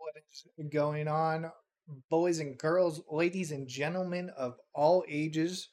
[0.00, 1.52] What is going on,
[2.08, 5.68] boys and girls, ladies and gentlemen of all ages?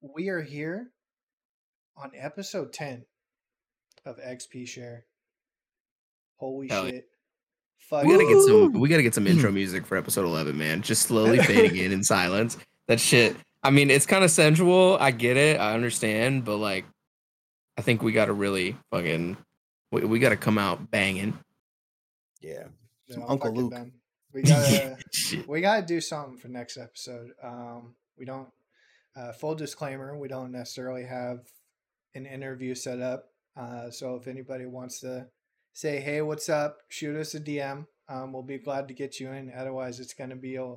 [0.00, 0.90] We are here
[1.94, 3.04] on episode 10
[4.06, 5.04] of XP Share.
[6.36, 6.92] Holy Hell yeah.
[6.92, 7.08] shit.
[7.76, 8.72] Fuck We gotta get some.
[8.72, 10.80] We gotta get some intro music for episode eleven, man.
[10.80, 12.56] Just slowly fading in in silence.
[12.88, 13.36] That shit.
[13.62, 14.96] I mean, it's kind of sensual.
[14.98, 15.60] I get it.
[15.60, 16.86] I understand, but like,
[17.76, 19.36] I think we gotta really fucking.
[19.90, 21.38] We, we gotta come out banging.
[22.40, 22.68] Yeah.
[23.08, 23.72] Yeah, Some I'm Uncle fucking Luke.
[23.72, 23.92] done.
[24.34, 24.96] We gotta
[25.46, 27.32] we gotta do something for next episode.
[27.42, 28.48] Um, we don't.
[29.14, 31.40] Uh, full disclaimer: we don't necessarily have
[32.14, 33.26] an interview set up.
[33.54, 35.26] Uh, so if anybody wants to
[35.74, 37.86] say, "Hey, what's up?" shoot us a DM.
[38.08, 39.52] Um, we'll be glad to get you in.
[39.54, 40.76] Otherwise, it's gonna be a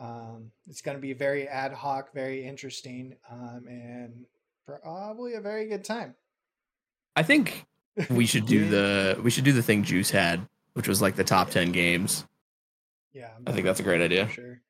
[0.00, 4.26] um, it's gonna be very ad hoc, very interesting, um, and
[4.66, 6.16] probably a very good time.
[7.14, 7.66] I think
[8.10, 9.20] we should do the.
[9.22, 10.46] We should do the thing Juice had,
[10.78, 12.24] which was like the top ten games.
[13.12, 14.28] Yeah, I'm I think that's a great idea.
[14.28, 14.60] Sure.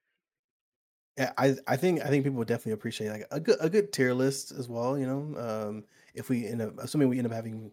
[1.19, 3.93] Yeah, I, I think I think people would definitely appreciate like a good a good
[3.93, 4.99] tier list as well.
[4.99, 5.85] You know, um,
[6.15, 7.73] if we end up assuming we end up having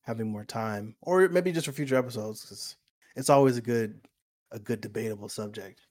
[0.00, 2.76] having more time, or maybe just for future episodes, because
[3.14, 4.00] it's always a good
[4.52, 5.82] a good debatable subject.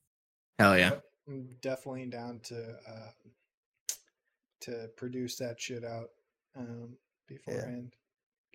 [0.57, 0.89] Hell yeah.
[0.89, 3.93] Yep, I'm definitely down to uh,
[4.61, 6.09] to produce that shit out
[6.57, 7.93] um, beforehand.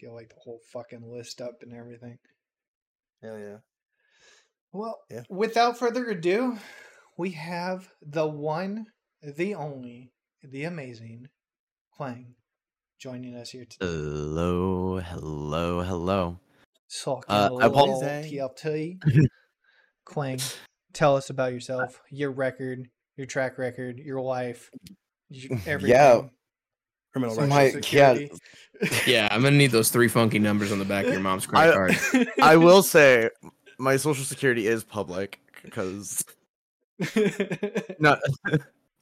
[0.00, 2.18] Get like the whole fucking list up and everything.
[3.22, 3.58] Hell yeah.
[4.72, 5.24] Well, Yeah.
[5.28, 6.58] without further ado,
[7.18, 8.86] we have the one,
[9.22, 11.28] the only, the amazing
[11.92, 12.34] Clang
[12.98, 13.84] joining us here today.
[13.84, 16.40] Hello, hello, hello.
[16.88, 18.30] Sucking uh, a I little apologize.
[18.30, 19.02] TLT.
[20.06, 20.40] Clang,
[20.94, 24.70] tell us about yourself, your record, your track record, your life,
[25.28, 26.30] your, everything.
[27.12, 27.54] Criminal Social record.
[27.54, 28.14] My- yeah.
[28.14, 28.30] security.
[29.06, 31.70] Yeah, I'm gonna need those three funky numbers on the back of your mom's credit
[31.70, 32.28] I- card.
[32.42, 33.28] I will say
[33.78, 36.24] my social security is public because
[37.98, 38.16] no,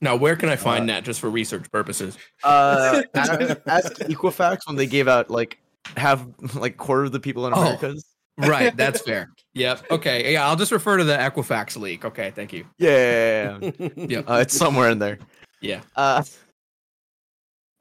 [0.00, 2.16] Now, where can I find that just for research purposes?
[2.44, 3.32] uh, ask,
[3.66, 5.58] ask Equifax when they gave out like
[5.96, 7.60] half like quarter of the people in Oh.
[7.60, 8.04] America's.
[8.40, 9.30] Right, that's fair.
[9.54, 9.90] Yep.
[9.90, 10.32] Okay.
[10.32, 12.04] Yeah, I'll just refer to the Equifax leak.
[12.04, 12.66] Okay, thank you.
[12.78, 14.30] Yeah, yeah, yeah, Yep.
[14.30, 15.18] Uh, it's somewhere in there.
[15.60, 15.80] Yeah.
[15.96, 16.22] Uh,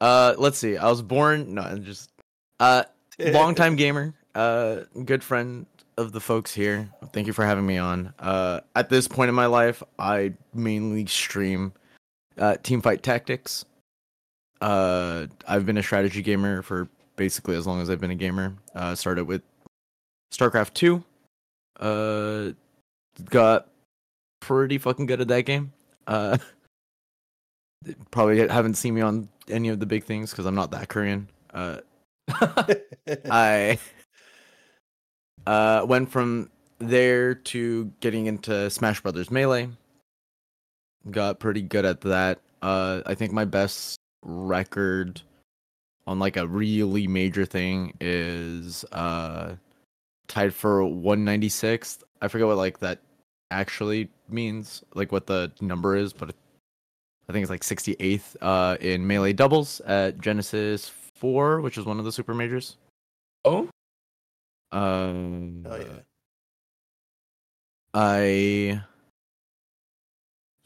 [0.00, 0.76] uh, let's see.
[0.76, 1.54] I was born.
[1.54, 2.10] No, I'm just
[2.60, 2.84] uh,
[3.18, 4.14] longtime gamer.
[4.34, 5.66] Uh, good friend
[5.96, 6.88] of the folks here.
[7.12, 8.14] Thank you for having me on.
[8.18, 11.72] Uh, at this point in my life, I mainly stream
[12.38, 13.64] uh, Teamfight Tactics.
[14.60, 18.54] Uh, I've been a strategy gamer for basically as long as I've been a gamer.
[18.74, 19.42] Uh, started with
[20.32, 21.04] StarCraft Two.
[21.78, 22.52] Uh,
[23.24, 23.68] got
[24.40, 25.72] pretty fucking good at that game.
[26.06, 26.38] Uh,
[28.10, 31.28] probably haven't seen me on any of the big things because I'm not that Korean.
[31.52, 31.78] Uh,
[33.30, 33.78] I
[35.46, 39.70] uh, went from there to getting into Smash Brothers Melee.
[41.10, 42.40] Got pretty good at that.
[42.60, 45.22] Uh, I think my best record
[46.06, 49.54] on like a really major thing is uh,
[50.26, 52.02] tied for 196th.
[52.20, 53.00] I forget what like that
[53.50, 56.34] actually means, like what the number is, but
[57.28, 61.98] I think it's like 68th uh, in Melee doubles at Genesis 4, which is one
[61.98, 62.76] of the super majors.
[63.44, 63.68] Oh,
[64.72, 66.00] Um, Oh yeah.
[67.94, 68.82] I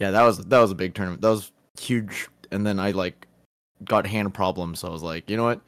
[0.01, 1.23] yeah, that was that was a big tournament.
[1.23, 2.29] That was huge.
[2.51, 3.29] And then I like
[3.85, 5.61] got hand problems, so I was like, you know what?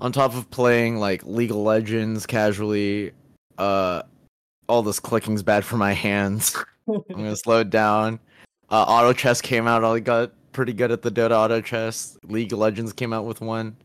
[0.00, 3.12] On top of playing like League of Legends casually,
[3.58, 4.02] uh,
[4.68, 6.56] all this clicking's bad for my hands.
[6.88, 8.18] I'm gonna slow it down.
[8.70, 9.84] Uh, auto chess came out.
[9.84, 12.16] I got pretty good at the Dota auto chess.
[12.24, 13.76] League of Legends came out with one.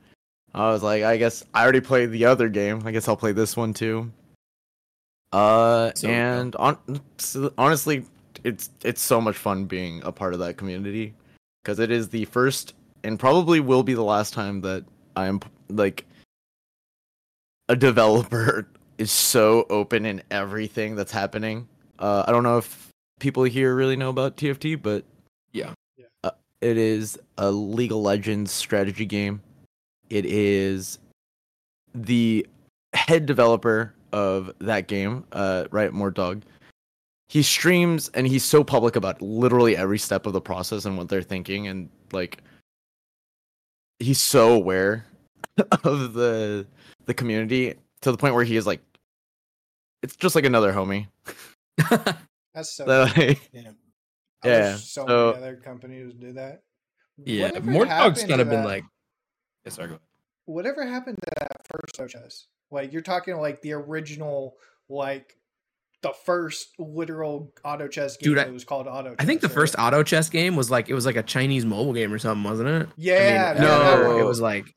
[0.54, 2.82] I was like, I guess I already played the other game.
[2.86, 4.12] I guess I'll play this one too.
[5.32, 6.78] Uh, So- and on
[7.18, 8.06] so honestly,
[8.44, 11.14] it's it's so much fun being a part of that community
[11.64, 12.74] because it is the first
[13.04, 14.86] and probably will be the last time that
[15.16, 16.06] I am like
[17.68, 18.68] a developer
[18.98, 21.68] is so open in everything that's happening.
[22.00, 22.85] Uh, I don't know if
[23.20, 25.04] people here really know about TFT, but
[25.52, 25.74] Yeah.
[25.98, 26.06] Yeah.
[26.24, 26.32] uh,
[26.62, 29.42] it is a League of Legends strategy game.
[30.10, 31.00] It is
[31.94, 32.46] the
[32.94, 36.44] head developer of that game, uh, Riot Mortdog.
[37.28, 41.10] He streams and he's so public about literally every step of the process and what
[41.10, 42.42] they're thinking, and like
[44.00, 45.06] he's so aware
[45.84, 46.68] of the
[47.06, 48.82] the community to the point where he is like,
[50.04, 51.08] it's just like another homie.
[52.56, 52.86] That's so.
[52.86, 53.72] That, like, Yeah.
[54.44, 56.64] Yeah, so, so- many other companies do that.
[57.24, 57.48] yeah.
[57.48, 58.84] Whatever Mortdog's happened kind to of been that- like.
[59.66, 59.98] Yes, sorry.
[60.46, 62.48] Whatever happened to that first chess?
[62.72, 64.56] Like you're talking like the original
[64.90, 65.36] like
[66.04, 69.10] the first literal auto chess game Dude, I- that was called auto.
[69.10, 69.54] Chess, I think the right?
[69.56, 72.44] first auto chess game was like it was like a Chinese mobile game or something,
[72.44, 72.90] wasn't it?
[72.98, 74.76] Yeah, I mean, no, I no, it was like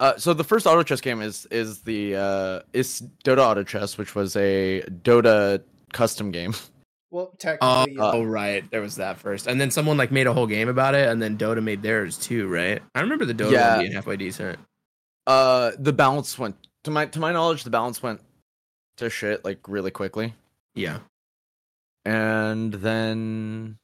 [0.00, 3.96] Uh, so the first auto chess game is is the uh, is Dota Auto Chess,
[3.96, 5.62] which was a Dota
[5.92, 6.54] custom game.
[7.10, 8.10] Well, technically, yeah.
[8.14, 10.94] oh right, there was that first, and then someone like made a whole game about
[10.94, 12.80] it, and then Dota made theirs too, right?
[12.94, 13.78] I remember the Dota Yeah.
[13.80, 14.58] being halfway decent.
[15.26, 18.22] Uh, the balance went to my to my knowledge, the balance went
[18.96, 20.32] to shit like really quickly,
[20.74, 21.00] Yeah,
[22.06, 23.76] and then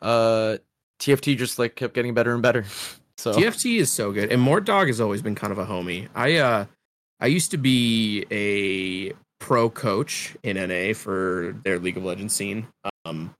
[0.00, 0.56] uh,
[0.98, 2.64] TFT just like kept getting better and better.
[3.18, 6.08] So TFT is so good, and Mortdog has always been kind of a homie.
[6.12, 6.64] I uh,
[7.20, 9.12] I used to be a
[9.42, 12.68] pro coach in NA for their League of Legends scene.
[13.04, 13.34] Um,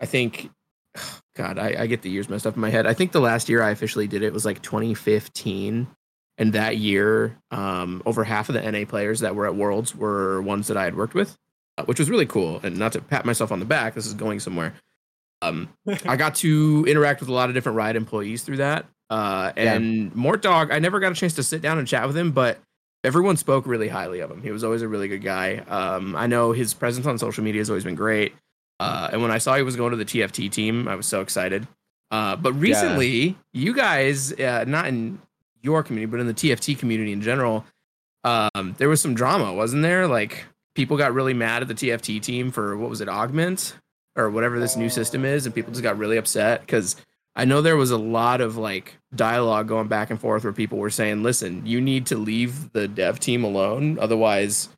[0.00, 0.48] I think,
[1.36, 2.86] God, I, I get the years messed up in my head.
[2.86, 5.88] I think the last year I officially did it was like 2015,
[6.38, 10.40] and that year, um, over half of the NA players that were at Worlds were
[10.42, 11.36] ones that I had worked with,
[11.76, 12.60] uh, which was really cool.
[12.62, 14.74] And not to pat myself on the back, this is going somewhere.
[15.42, 15.68] Um,
[16.06, 18.86] I got to interact with a lot of different Riot employees through that.
[19.10, 19.74] Uh, Yeah.
[19.74, 22.58] and Mortdog, I never got a chance to sit down and chat with him, but
[23.04, 24.42] everyone spoke really highly of him.
[24.42, 25.58] He was always a really good guy.
[25.68, 28.34] Um, I know his presence on social media has always been great.
[28.80, 31.20] Uh, and when I saw he was going to the TFT team, I was so
[31.20, 31.66] excited.
[32.10, 35.20] Uh, but recently, you guys, uh, not in
[35.62, 37.64] your community, but in the TFT community in general,
[38.24, 40.06] um, there was some drama, wasn't there?
[40.06, 40.44] Like
[40.74, 43.76] people got really mad at the TFT team for what was it, Augment
[44.14, 46.96] or whatever this new system is, and people just got really upset because
[47.34, 50.78] I know there was a lot of like dialogue going back and forth where people
[50.78, 54.68] were saying, "Listen, you need to leave the dev team alone, otherwise,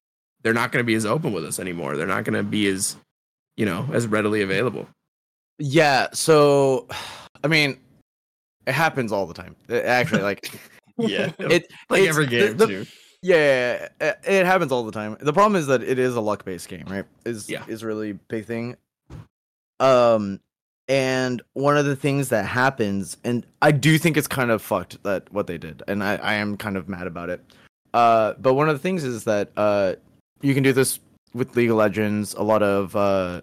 [0.43, 1.97] they're not going to be as open with us anymore.
[1.97, 2.97] They're not going to be as,
[3.57, 4.87] you know, as readily available."
[5.59, 6.87] yeah, so
[7.43, 7.79] I mean,
[8.67, 9.55] it happens all the time.
[9.69, 10.51] It- actually, like
[10.99, 12.87] Yeah, it like every game the- too.
[13.23, 15.17] Yeah, it, it happens all the time.
[15.19, 17.05] The problem is that it is a luck based game, right?
[17.25, 17.65] Is Yeah.
[17.67, 18.77] is really big thing.
[19.81, 20.41] Um,
[20.89, 25.03] and one of the things that happens, and I do think it's kind of fucked
[25.03, 27.41] that what they did, and I I am kind of mad about it.
[27.93, 29.95] Uh, but one of the things is that uh,
[30.43, 30.99] you can do this
[31.33, 32.35] with League of Legends.
[32.35, 33.41] A lot of uh,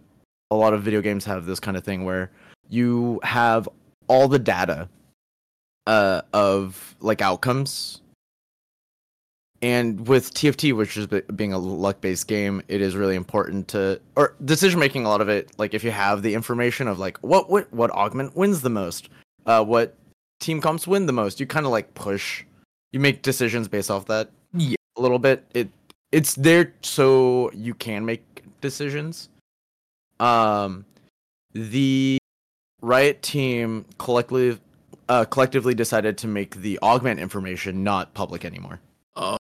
[0.52, 2.32] a lot of video games have this kind of thing where
[2.70, 3.68] you have
[4.08, 4.88] all the data
[5.88, 8.02] uh of like outcomes
[9.62, 14.36] and with TFT, which is being a luck-based game, it is really important to or
[14.44, 15.06] decision making.
[15.06, 17.92] A lot of it, like if you have the information of like what what what
[17.92, 19.10] augment wins the most,
[19.46, 19.96] uh, what
[20.40, 22.44] team comps win the most, you kind of like push,
[22.92, 24.32] you make decisions based off that.
[24.54, 24.76] Yeah.
[24.98, 25.46] a little bit.
[25.54, 25.70] It
[26.12, 29.30] it's there so you can make decisions.
[30.20, 30.86] Um,
[31.54, 32.18] the
[32.82, 34.60] Riot team collectively
[35.08, 38.80] uh, collectively decided to make the augment information not public anymore.
[39.16, 39.38] Oh.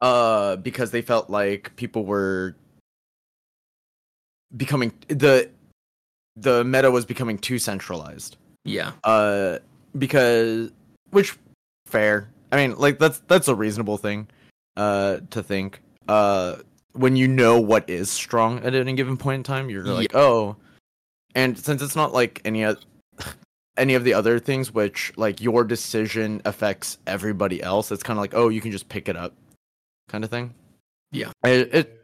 [0.00, 2.54] Uh, because they felt like people were
[4.56, 5.50] becoming the
[6.36, 8.36] the meta was becoming too centralized.
[8.64, 9.58] Yeah, Uh,
[9.96, 10.70] because
[11.10, 11.36] which
[11.86, 12.28] fair.
[12.52, 14.28] I mean, like that's that's a reasonable thing
[14.76, 15.80] uh to think.
[16.06, 16.56] Uh
[16.92, 20.56] when you know what is strong at any given point in time, you're like, "Oh."
[21.34, 22.84] And since it's not like any oth-
[23.76, 28.22] any of the other things which like your decision affects everybody else, it's kind of
[28.22, 29.34] like, "Oh, you can just pick it up."
[30.08, 30.54] Kind of thing.
[31.12, 31.30] Yeah.
[31.44, 32.02] It, it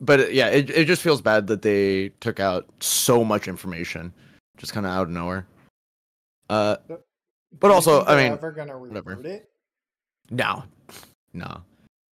[0.00, 4.12] but yeah, it it just feels bad that they took out so much information
[4.56, 5.46] just kind of out of nowhere.
[6.48, 6.98] Uh Do
[7.60, 9.12] but also, I mean, ever gonna whatever.
[9.24, 9.48] it?
[10.30, 10.64] no,
[11.32, 11.62] no.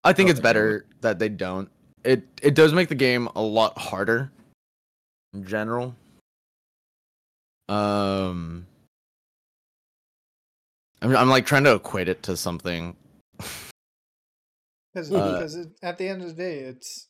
[0.04, 1.68] I think Oh, it's they better that they don't.
[2.04, 4.30] It it does make the game a lot harder
[5.34, 5.96] in general.
[7.68, 8.66] Um,
[11.00, 12.96] I'm I'm like trying to equate it to something.
[14.92, 17.08] Because Uh, at the end of the day, it's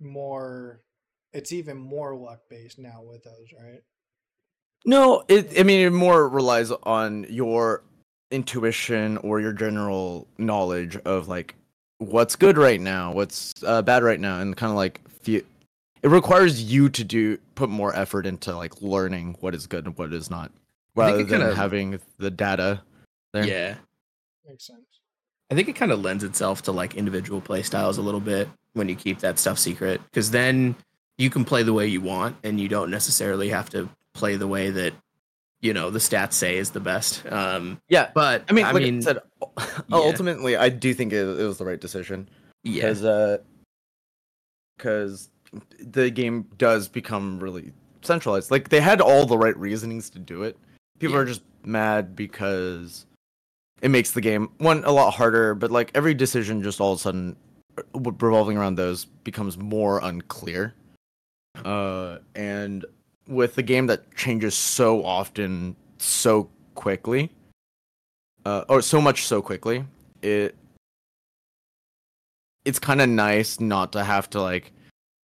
[0.00, 0.80] more,
[1.32, 3.82] it's even more luck based now with those, right?
[4.86, 5.58] No, it.
[5.58, 7.82] I mean, it more relies on your
[8.30, 11.54] intuition or your general knowledge of like
[11.98, 15.42] what's good right now, what's uh, bad right now, and kind of like fe-
[16.02, 19.98] it requires you to do put more effort into like learning what is good and
[19.98, 20.52] what is not,
[20.94, 22.80] rather than kinda- having the data.
[23.32, 23.44] There.
[23.44, 23.74] yeah.
[24.48, 24.80] Makes sense.
[25.50, 28.48] I think it kind of lends itself to like individual play styles a little bit
[28.74, 30.76] when you keep that stuff secret because then
[31.16, 34.46] you can play the way you want and you don't necessarily have to play the
[34.46, 34.92] way that
[35.60, 37.24] you know the stats say is the best.
[37.32, 39.18] Um, Yeah, but I mean, I like mean, I said,
[39.92, 42.28] ultimately, I do think it, it was the right decision.
[42.62, 43.38] yeah, because uh
[44.76, 45.30] because
[45.80, 50.42] the game does become really centralized like they had all the right reasonings to do
[50.44, 50.56] it
[50.98, 51.22] people Yeah.
[51.22, 53.06] are just mad because
[53.82, 56.98] it makes the game one a lot harder but like every decision just all of
[56.98, 57.36] a sudden
[57.94, 60.74] revolving around those becomes more unclear.
[61.64, 62.84] Uh, and
[63.26, 67.30] with the game that changes so often, so quickly,
[68.44, 69.84] uh, or so much so quickly,
[70.22, 70.54] it
[72.64, 74.72] it's kind of nice not to have to like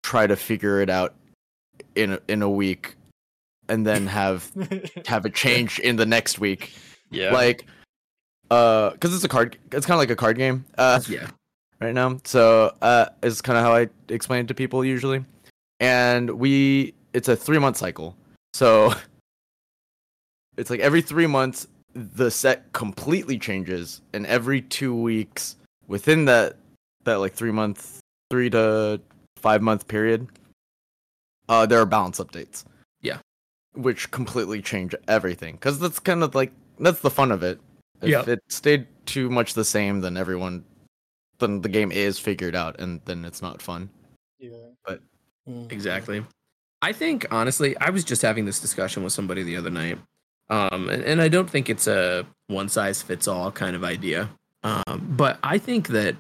[0.01, 1.13] try to figure it out
[1.95, 2.95] in a, in a week
[3.69, 4.51] and then have
[5.05, 6.74] have it change in the next week
[7.12, 7.33] Yeah.
[7.33, 7.65] like
[8.52, 11.28] uh because it's a card it's kind of like a card game uh yeah.
[11.80, 12.20] right now.
[12.26, 15.24] So uh it's kind of how i explain it to people usually.
[15.80, 18.16] And we it's a three month cycle.
[18.54, 18.94] So
[20.58, 25.56] it's like every three months the set completely changes and every two weeks
[25.88, 26.58] within that
[27.04, 28.00] that like three month
[28.32, 29.00] three to
[29.38, 30.28] five month period
[31.50, 32.64] uh there are balance updates.
[33.02, 33.18] Yeah.
[33.74, 35.56] which completely change everything.
[35.56, 37.60] Because that's kind of like that's the fun of it
[38.03, 38.27] if Yep.
[38.27, 40.63] it stayed too much the same then everyone
[41.39, 43.89] then the game is figured out and then it's not fun
[44.39, 44.95] yeah.
[45.50, 45.72] Mm.
[45.72, 46.24] Exactly.
[46.81, 49.98] I think honestly, I was just having this discussion with somebody the other night,
[50.50, 54.29] um, and, and I don't think it's a one size fits all kind of idea.
[54.63, 56.15] Um, but I think that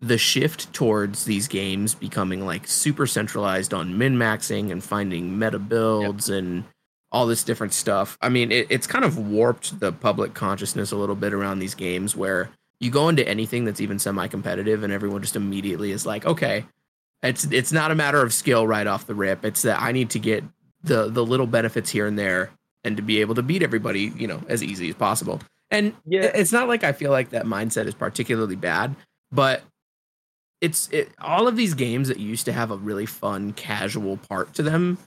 [0.00, 5.58] the shift towards these games becoming like super centralized on min maxing and finding meta
[5.58, 6.64] builds and
[7.14, 8.18] all this different stuff.
[8.20, 11.76] I mean, it, it's kind of warped the public consciousness a little bit around these
[11.76, 16.04] games where you go into anything that's even semi competitive and everyone just immediately is
[16.04, 16.64] like, okay,
[17.22, 19.44] it's it's not a matter of skill right off the rip.
[19.44, 20.42] It's that I need to get
[20.82, 22.50] the the little benefits here and there
[22.82, 25.40] and to be able to beat everybody, you know, as easy as possible.
[25.70, 26.24] And Yeah.
[26.34, 28.96] it's not like I feel like that mindset is particularly bad,
[29.30, 29.62] but
[30.60, 34.52] it's it, all of these games that used to have a really fun casual part
[34.54, 34.98] to them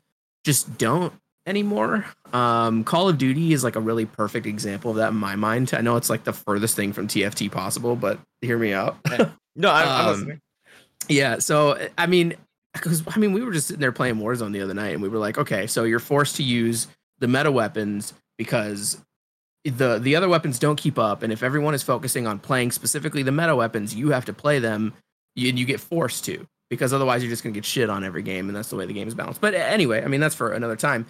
[0.45, 1.13] just don't
[1.47, 2.05] anymore.
[2.33, 5.71] Um, Call of Duty is like a really perfect example of that in my mind.
[5.73, 8.97] I know it's like the furthest thing from TFT possible, but hear me out.
[9.55, 10.41] no I'm Um, listening.
[11.09, 12.35] Yeah, so I mean,
[12.73, 15.09] because I mean, we were just sitting there playing Warzone the other night, and we
[15.09, 16.87] were like, okay, so you're forced to use
[17.19, 19.01] the meta weapons because
[19.63, 23.23] the the other weapons don't keep up, and if everyone is focusing on playing specifically
[23.23, 24.93] the meta weapons, you have to play them,
[25.37, 28.49] and you get forced to because otherwise you're just gonna get shit on every game,
[28.49, 29.39] and that's the way the game is balanced.
[29.39, 31.05] But anyway, I mean, that's for another time.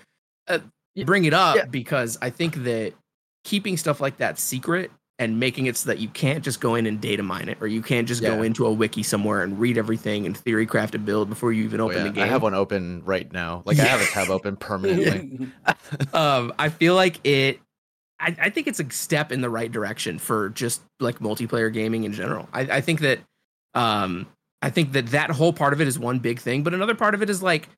[0.47, 0.59] Uh,
[1.05, 1.65] bring it up Yeah.
[1.65, 2.93] because I think that
[3.43, 6.85] keeping stuff like that secret and making it so that you can't just go in
[6.85, 9.77] and data mine it or you can't just go into a wiki somewhere and read
[9.77, 12.23] everything and theory craft a build before you even Oh, open yeah, the game.
[12.23, 13.63] I have one open right now.
[13.65, 15.47] Like I have a tab open permanently.
[16.13, 17.59] um, I feel like it.
[18.19, 22.03] I, I think it's a step in the right direction for just like multiplayer gaming
[22.03, 22.49] in general.
[22.53, 23.19] I, I think that,
[23.75, 24.25] um,
[24.61, 27.13] I think that that whole part of it is one big thing, but another part
[27.13, 27.69] of it is like,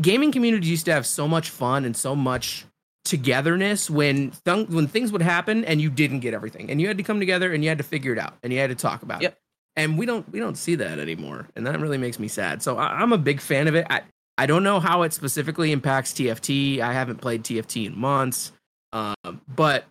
[0.00, 2.64] gaming communities used to have so much fun and so much
[3.04, 6.96] togetherness when th- when things would happen and you didn't get everything and you had
[6.96, 9.02] to come together and you had to figure it out and you had to talk
[9.02, 9.32] about Yep.
[9.32, 9.38] it.
[9.76, 12.62] And we don't we don't see that anymore, and that really makes me sad.
[12.62, 13.84] So I, I'm a big fan of it.
[13.90, 14.02] I,
[14.38, 16.78] I don't know how it specifically impacts TFT.
[16.80, 18.52] I haven't played TFT in months.
[18.92, 19.14] Um,
[19.54, 19.84] but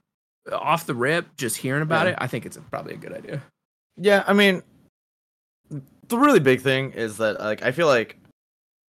[0.51, 2.13] off the rip, just hearing about Yeah.
[2.13, 3.41] it, I think it's a, probably a good idea.
[3.97, 4.63] Yeah, I mean,
[6.07, 8.17] the really big thing is that like I feel like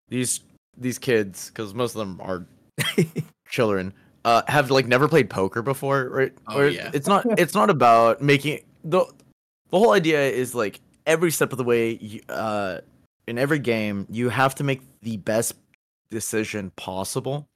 [0.07, 0.39] these
[0.77, 2.45] these kids, because most of them are
[3.49, 6.33] children, uh, have like never played poker before, right?
[6.47, 6.91] Oh, Or yeah.
[6.93, 7.25] It's not.
[7.39, 9.05] It's not about making the
[9.69, 11.91] the whole idea is like every step of the way.
[12.01, 12.79] You, uh,
[13.27, 15.53] in every game, you have to make the best
[16.11, 17.47] decision possible,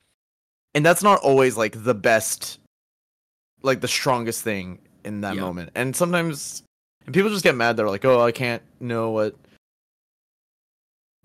[0.73, 2.59] and that's not always like the best,
[3.61, 5.41] like the strongest thing in that Yeah.
[5.41, 5.71] moment.
[5.75, 6.63] And sometimes
[7.05, 7.77] and people just get mad.
[7.77, 9.35] They're like, "Oh, I can't know what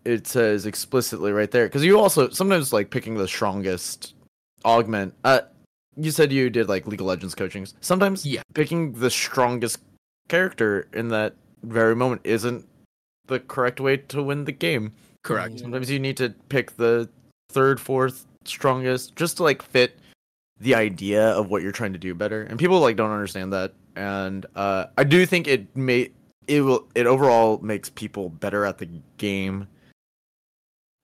[0.04, 4.14] it says explicitly right there." Because you also sometimes like picking the strongest
[4.64, 5.14] augment.
[5.24, 5.40] Uh,
[5.96, 7.74] you said you did like League of Legends coachings.
[7.80, 8.42] Sometimes Yeah.
[8.54, 9.78] picking the strongest
[10.28, 12.66] character in that very moment isn't
[13.26, 14.92] the correct way to win the game.
[15.22, 15.60] Correct.
[15.60, 17.08] Sometimes you need to pick the
[17.50, 19.98] third, fourth strongest just to like fit
[20.60, 22.42] the idea of what you're trying to do better.
[22.42, 23.72] And people like don't understand that.
[23.96, 26.10] And uh I do think it may
[26.48, 29.68] it will it overall makes people better at the game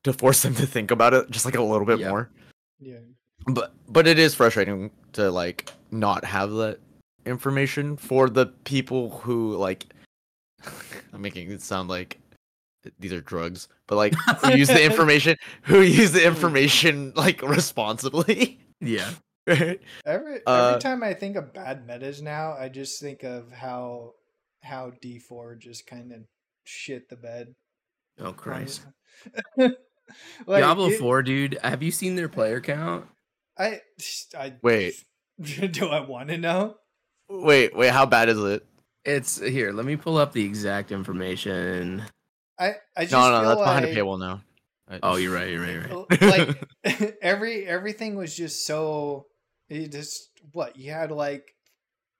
[0.04, 2.08] to force them to think about it just like a little bit Yeah.
[2.08, 2.30] more.
[2.78, 2.98] Yeah.
[3.46, 6.78] But but it is frustrating to like not have that
[7.26, 9.86] information for the people who like
[11.12, 12.18] I'm making it sound like
[12.98, 18.58] these are drugs, but like who use the information who use the information like responsibly.
[18.80, 19.10] Yeah.
[19.46, 19.80] right?
[20.06, 24.14] Every Uh, every time I think of bad metas now, I just think of how
[24.62, 26.20] how D four just kind of
[26.64, 27.54] shit the bed.
[28.18, 28.82] Oh Christ.
[30.46, 31.58] Like, Diablo it- Four, dude.
[31.62, 33.06] Have you seen their player count?
[33.58, 33.80] I
[34.38, 34.94] I Wait.
[35.40, 36.76] Do I want to know?
[37.28, 38.66] Wait, wait, how bad is it?
[39.04, 39.72] It's here.
[39.72, 42.02] Let me pull up the exact information.
[42.58, 44.42] I I just No, no, feel that's like, behind a paywall now.
[44.88, 45.48] I- Oh, you're right.
[45.50, 45.72] You're right.
[45.72, 45.92] You're right.
[45.92, 46.06] Oh,
[46.84, 49.26] like every everything was just so
[49.68, 51.44] it just what you had like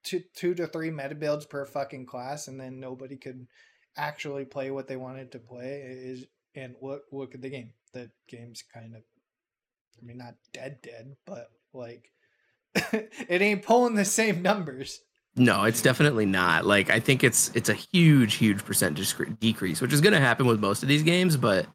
[0.04, 3.46] two two to three meta builds per fucking class and then nobody could
[3.96, 8.10] actually play what they wanted to play is and what look at the game the
[8.28, 9.02] game's kind of
[10.00, 12.10] i mean not dead dead but like
[12.74, 15.00] it ain't pulling the same numbers
[15.36, 16.66] No, it's definitely not.
[16.66, 20.20] Like I think it's it's a huge, huge percent discre- decrease, which is going to
[20.20, 21.36] happen with most of these games.
[21.36, 21.66] But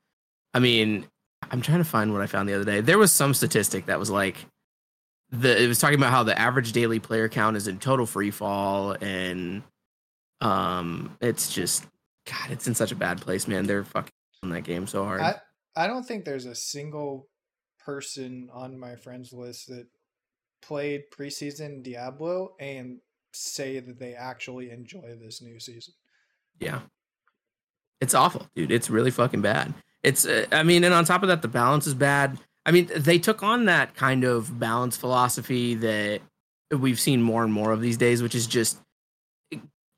[0.54, 1.06] I mean,
[1.52, 2.82] I'm trying to find what I found the other day.
[2.82, 4.46] There was some statistic that was like
[5.32, 8.30] the it was talking about how the average daily player count is in total free
[8.32, 9.64] fall, and
[10.42, 11.86] um, it's just
[12.30, 13.68] God, it's in such a bad place, man.
[13.68, 14.12] They're fucking
[14.44, 15.22] on that game so hard.
[15.22, 15.36] i
[15.75, 17.27] i don't think there's a single
[17.84, 19.86] person on my friends list that
[20.62, 23.00] played preseason diablo and
[23.34, 25.94] say that they actually enjoy this new season
[26.60, 26.79] Yeah.
[28.01, 28.72] It's awful, dude.
[28.72, 29.74] It's really fucking bad.
[30.03, 32.38] It's, uh, I mean, and on top of that, the balance is bad.
[32.65, 36.22] I mean, they took on that kind of balance philosophy that
[36.72, 38.79] we've seen more and more of these days, which is just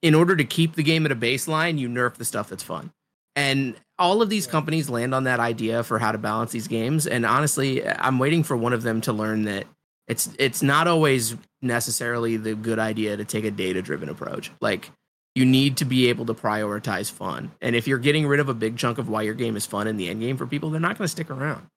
[0.01, 2.91] in order to keep the game at a baseline, you nerf the stuff that's fun.
[3.36, 7.08] And all of these companies land on that idea for how to balance these games.
[7.08, 9.66] And honestly, I'm waiting for one of them to learn that
[10.08, 14.51] it's it's not always necessarily the good idea to take a data driven approach.
[14.62, 14.92] Like
[15.36, 17.51] you need to be able to prioritize fun.
[17.62, 19.88] And if you're getting rid of a big chunk of why your game is fun
[19.88, 21.68] in the end game for people, they're not going to stick around.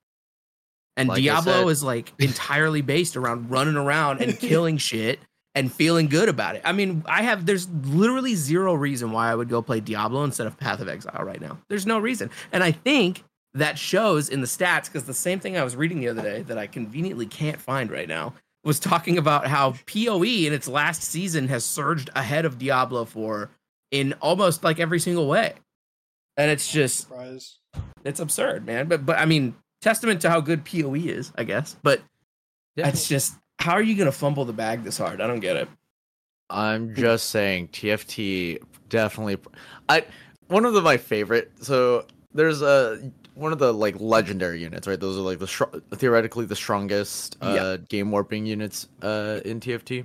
[0.96, 5.18] And Like Diablo said- is like entirely based around running around and killing shit
[5.54, 6.62] and feeling good about it.
[6.64, 10.46] I mean, I have there's literally zero reason why I would go play Diablo instead
[10.46, 11.58] of Path of Exile right now.
[11.68, 12.30] There's no reason.
[12.52, 16.00] And I think that shows in the stats because the same thing I was reading
[16.00, 20.22] the other day that I conveniently can't find right now was talking about how PoE
[20.22, 23.50] in its last season has surged ahead of Diablo 4
[23.90, 25.54] in almost like every single way.
[26.36, 27.58] And it's just surprise
[28.04, 28.86] it's absurd, man.
[28.88, 31.76] But but I mean, testament to how good PoE is, I guess.
[31.82, 32.02] But
[32.76, 35.20] it's just how are you gonna fumble the bag this hard?
[35.20, 35.68] I don't get it.
[36.48, 39.36] I'm just saying TFT definitely
[39.88, 40.04] I
[40.48, 44.98] one of the, my favorite so there's a one of the like legendary units right
[44.98, 47.76] those are like the str- theoretically the strongest uh Yeah.
[47.88, 50.04] game warping units uh in TFT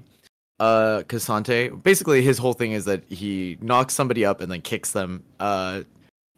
[0.59, 4.91] uh K'Sante basically his whole thing is that he knocks somebody up and then kicks
[4.91, 5.81] them uh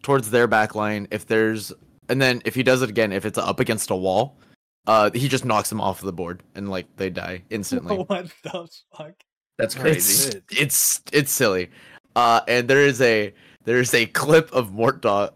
[0.03, 1.73] towards their back line if there's
[2.07, 4.37] and then if he does it again if it's up against a wall
[4.87, 8.67] uh he just knocks them off the board and like they die instantly what the
[8.95, 9.13] fuck
[9.59, 10.37] That's crazy.
[10.49, 11.69] it's it's it's silly.
[12.15, 13.31] Uh, and there is a
[13.65, 15.31] there is a clip of Mortdog.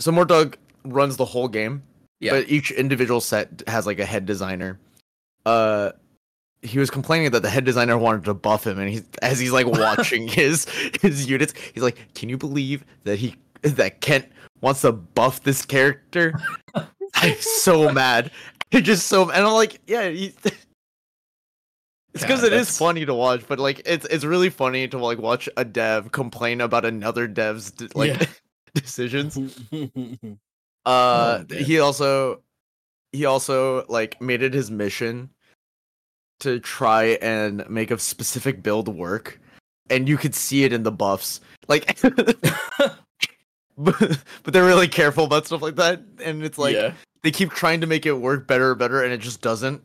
[0.00, 1.82] So Mortdog runs the whole game,
[2.20, 2.32] Yeah.
[2.32, 4.78] but each individual set has like a head designer.
[5.46, 5.92] Uh,
[6.62, 9.52] he was complaining that the head designer wanted to buff him, and he as he's
[9.52, 10.66] like watching his
[11.00, 14.26] his units, he's like, "Can you believe that he that Kent
[14.60, 16.34] wants to buff this character?"
[17.14, 18.30] I'm so mad.
[18.70, 20.56] He just so, and I'm like, yeah, he, it's
[22.12, 25.18] because God, it is funny to watch, but like it's it's really funny to like
[25.18, 28.26] watch a dev complain about another dev's like Yeah.
[28.74, 29.38] decisions.
[30.84, 31.64] Uh, man.
[31.64, 32.40] he also
[33.10, 35.28] he also like made it his mission
[36.38, 39.40] to try and make a specific build work,
[39.90, 42.00] and you could see it in the buffs, like.
[42.00, 42.38] but,
[43.76, 46.92] but they're really careful about stuff like that, and it's like yeah.
[47.26, 49.82] They keep trying to make it work better and better and it just doesn't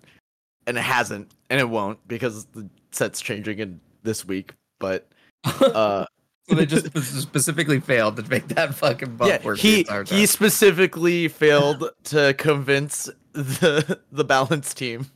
[0.67, 5.07] and it hasn't and it won't because the set's changing in this week but
[5.45, 6.05] uh
[6.47, 9.57] so they just specifically failed to make that fucking buff yeah work.
[9.57, 15.07] he he specifically failed to convince the the balance team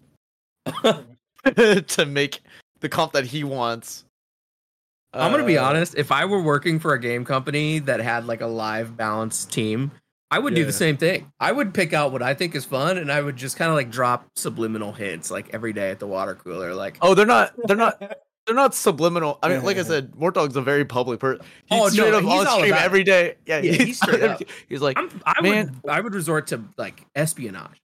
[1.45, 2.39] to make
[2.79, 4.03] the comp that he wants
[5.13, 5.95] I'm gonna be Uh, honest.
[5.95, 9.91] If I were working for a game company that had like a live balance team,
[10.31, 11.31] I would do the same thing.
[11.39, 13.75] I would pick out what I think is fun, and I would just kind of
[13.75, 16.73] like drop subliminal hints like every day at the water cooler.
[16.73, 17.99] Like, oh they're not they're not
[18.45, 19.38] they're not subliminal.
[19.43, 21.45] I mean, like I said, Mortdog's a very public person.
[21.65, 23.35] He's Oh, no, straight up he's on stream every day.
[23.45, 24.41] Yeah, Yeah, he's straight up.
[24.69, 25.79] he's like, I'm, I Man.
[25.83, 27.81] would I would resort to like espionage.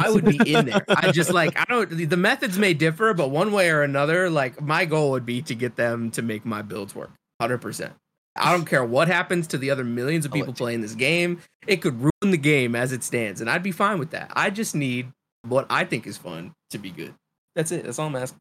[0.00, 0.84] I would be in there.
[0.88, 2.08] I just like I don't.
[2.08, 5.54] The methods may differ, but one way or another, like my goal would be to
[5.54, 7.10] get them to make my builds work.
[7.40, 7.94] Hundred percent.
[8.36, 11.40] I don't care what happens to the other millions of people playing this game.
[11.66, 14.32] It could ruin the game as it stands, and I'd be fine with that.
[14.34, 15.10] I just need
[15.46, 17.14] what I think is fun to be good.
[17.54, 17.84] That's it.
[17.84, 18.38] That's all I'm asking.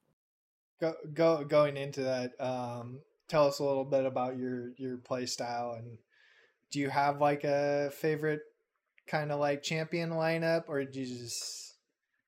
[0.80, 5.26] go, go going into that um tell us a little bit about your your play
[5.26, 5.98] style and
[6.72, 8.42] do you have like a favorite
[9.08, 11.70] kind of like champion lineup or do you just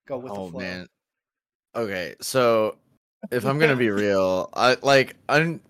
[0.08, 0.88] go with oh the flow man.
[1.76, 2.78] Okay, so
[3.32, 5.62] if I'm gonna be real, I like I'm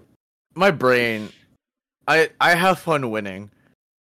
[0.56, 1.30] my brain,
[2.12, 3.50] I I have fun winning.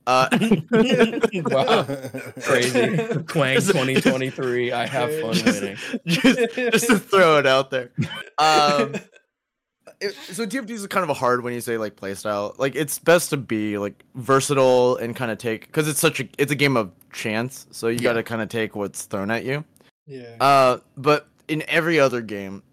[0.08, 0.28] Uh,
[0.72, 1.84] wow,
[2.42, 2.98] crazy.
[3.28, 4.72] Quang 2023.
[4.72, 5.78] I have fun just, winning.
[6.08, 7.92] Just, just to throw it out there.
[8.40, 8.96] Um,
[10.02, 12.58] it, so TFT is kind of a hard when you say like playstyle.
[12.58, 16.28] Like it's best to be like versatile and kind of take because it's such a
[16.40, 17.68] it's a game of chance.
[17.70, 18.02] So you Yeah.
[18.04, 19.64] got to kind of take what's thrown at you.
[20.08, 20.36] yeah.
[20.40, 22.64] Uh, but in every other game,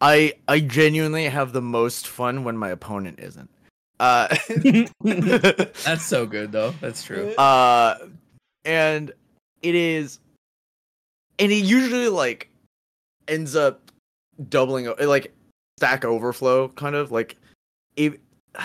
[0.00, 3.50] I I genuinely have the most fun when my opponent isn't.
[4.00, 4.28] Uh,
[5.02, 6.72] That's so good though.
[6.80, 7.30] That's true.
[7.36, 7.98] uh,
[8.64, 9.10] and
[9.62, 10.20] it is,
[11.40, 12.48] and it usually like
[13.26, 13.90] ends up
[14.48, 15.32] doubling, o- like
[15.78, 17.36] stack overflow, kind of like
[17.96, 18.20] it.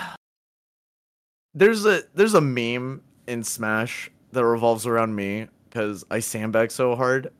[1.56, 6.96] There's a there's a meme in Smash that revolves around me because I sandbag so
[6.96, 7.30] hard.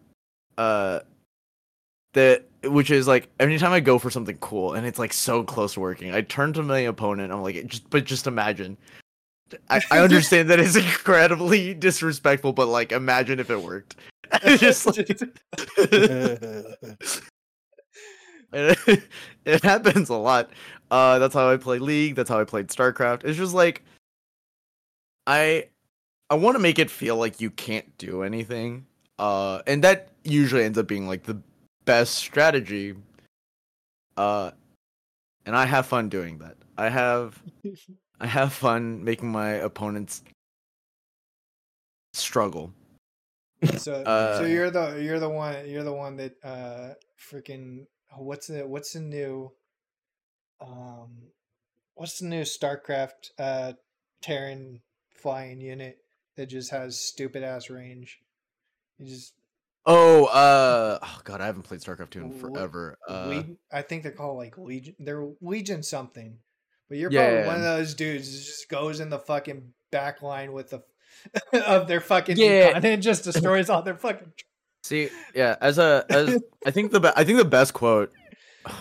[0.57, 1.01] Uh,
[2.13, 5.75] that which is like anytime I go for something cool and it's like so close
[5.75, 7.33] to working, I turn to my opponent.
[7.33, 8.77] I'm like, just but just imagine.
[9.69, 13.97] I, I understand that it's incredibly disrespectful, but like imagine if it worked.
[14.57, 15.39] Just like it,
[19.45, 20.51] it happens a lot.
[20.91, 22.15] Uh, that's how I play League.
[22.15, 23.25] That's how I played StarCraft.
[23.25, 23.83] It's just like
[25.27, 25.69] I
[26.31, 28.87] I want to make it feel like you can't do anything.
[29.19, 31.41] Uh, and that usually ends up being like the
[31.85, 32.95] best strategy.
[34.17, 34.53] Uh,
[35.47, 36.57] and I have fun doing that.
[36.77, 37.41] I have
[38.21, 40.23] I have fun making my opponents
[42.13, 42.73] struggle.
[43.77, 48.47] So Uh, so you're the you're the one you're the one that uh freaking what's
[48.47, 49.53] the what's the new
[50.61, 51.31] um
[51.95, 53.73] what's the new StarCraft uh
[54.23, 54.81] Terran
[55.15, 55.99] flying unit
[56.37, 58.21] that just has stupid ass range.
[58.99, 59.35] You just
[59.87, 62.99] Oh, uh, oh god, I haven't played StarCraft 2 in forever.
[63.09, 64.95] Uh, Legion, I think they're called like Legion.
[64.99, 66.39] They're Legion something.
[66.89, 69.73] But you're Yeah, probably yeah, one of those dudes that just goes in the fucking
[69.91, 70.83] back line with the
[71.67, 72.79] of their fucking Yeah.
[72.83, 74.33] and just destroys all their fucking.
[74.83, 78.13] See, yeah, as a as I think the I think the best quote,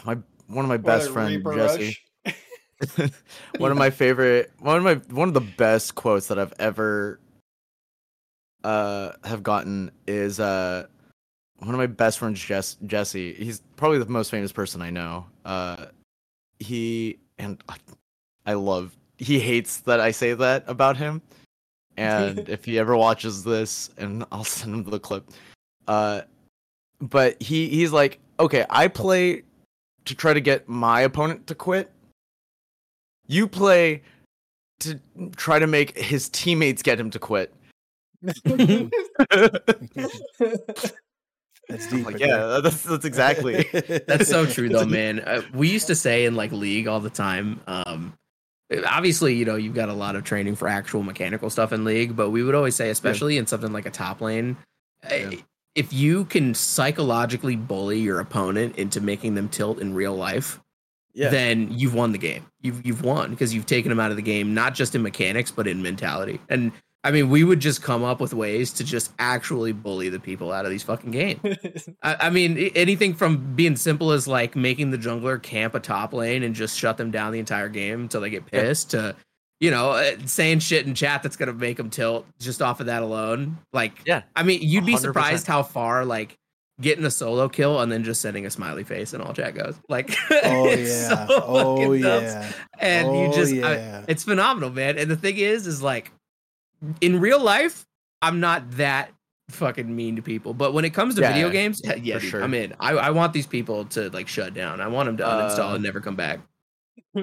[0.06, 1.98] my one of my best friend Jesse,
[3.58, 7.22] one of my favorite, one of my one of the best quotes that I've ever
[8.63, 10.86] uh have gotten is uh
[11.60, 13.34] one of my best friends Jess, Jesse.
[13.34, 15.26] He's probably the most famous person I know.
[15.45, 15.88] Uh
[16.60, 17.62] he and
[18.45, 21.21] I, love he hates that I say that about him.
[21.97, 25.30] And if he ever watches this and I'll send him the clip.
[25.88, 26.21] Uh
[27.02, 29.43] but he he's like, "Okay, I play
[30.06, 31.91] to try to get my opponent to quit.
[33.28, 34.02] You play
[34.80, 34.99] to
[35.36, 37.54] try to make his teammates get him to quit.
[41.69, 42.05] That's deep.
[42.05, 43.65] like, right yeah, that's that's exactly.
[44.07, 45.19] That's so true though, man.
[45.21, 47.62] Uh, we used to say in like league all the time.
[47.67, 48.13] Um,
[48.86, 52.15] obviously, you know, you've got a lot of training for actual mechanical stuff in league,
[52.15, 54.57] but we would always say, especially in something like a top lane,
[55.09, 55.31] uh, Yeah.
[55.75, 60.59] if you can psychologically bully your opponent into making them tilt in real life,
[61.13, 61.29] Yeah.
[61.29, 62.45] then you've won the game.
[62.62, 65.49] You've you've won because you've taken them out of the game, not just in mechanics,
[65.49, 66.41] but in mentality.
[66.49, 66.73] And
[67.06, 70.52] I mean, we would just come up with ways to just actually bully the people
[70.54, 71.89] out of these fucking games.
[72.02, 76.13] I, I mean, anything from being simple as like making the jungler camp a top
[76.13, 78.62] lane and just shut them down the entire game until they get Yeah.
[78.62, 79.16] pissed to,
[79.60, 82.86] you know, uh, saying shit in chat that's gonna make them tilt just off of
[82.86, 83.58] that alone.
[83.74, 84.22] Like, Yeah.
[84.36, 85.00] I mean, you'd be 100%.
[85.00, 86.38] surprised how far like
[86.82, 89.76] getting a solo kill and then just sending a smiley face and all chat goes.
[89.89, 91.28] Like, Oh it's yeah.
[91.28, 92.52] so oh yeah.
[92.80, 94.98] and oh, you just, I- it's phenomenal, man.
[94.98, 96.12] And the thing is, is like
[97.02, 97.86] in real life,
[98.22, 99.12] I'm not that
[99.50, 100.54] fucking mean to people.
[100.54, 102.43] But when it comes to Yeah, video games, yeah, yeah dude, sure.
[102.43, 102.74] I'm in.
[102.80, 104.82] I, I want these people to like shut down.
[104.82, 106.39] I want them to uninstall Uh, and never come back.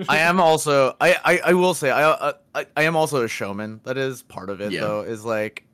[0.08, 3.28] I am also I, I I will say I, uh, I I am also a
[3.28, 3.80] showman.
[3.84, 4.80] That is part of it Yeah.
[4.80, 5.00] though.
[5.02, 5.64] Is like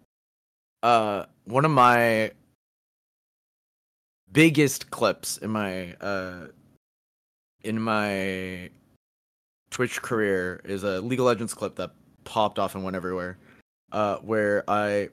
[0.82, 2.30] uh one of my
[4.32, 6.46] biggest clips in my uh
[7.62, 8.70] in my
[9.70, 11.90] Twitch career is a League of Legends clip that
[12.24, 13.38] popped off and went everywhere.
[13.92, 15.08] Uh where I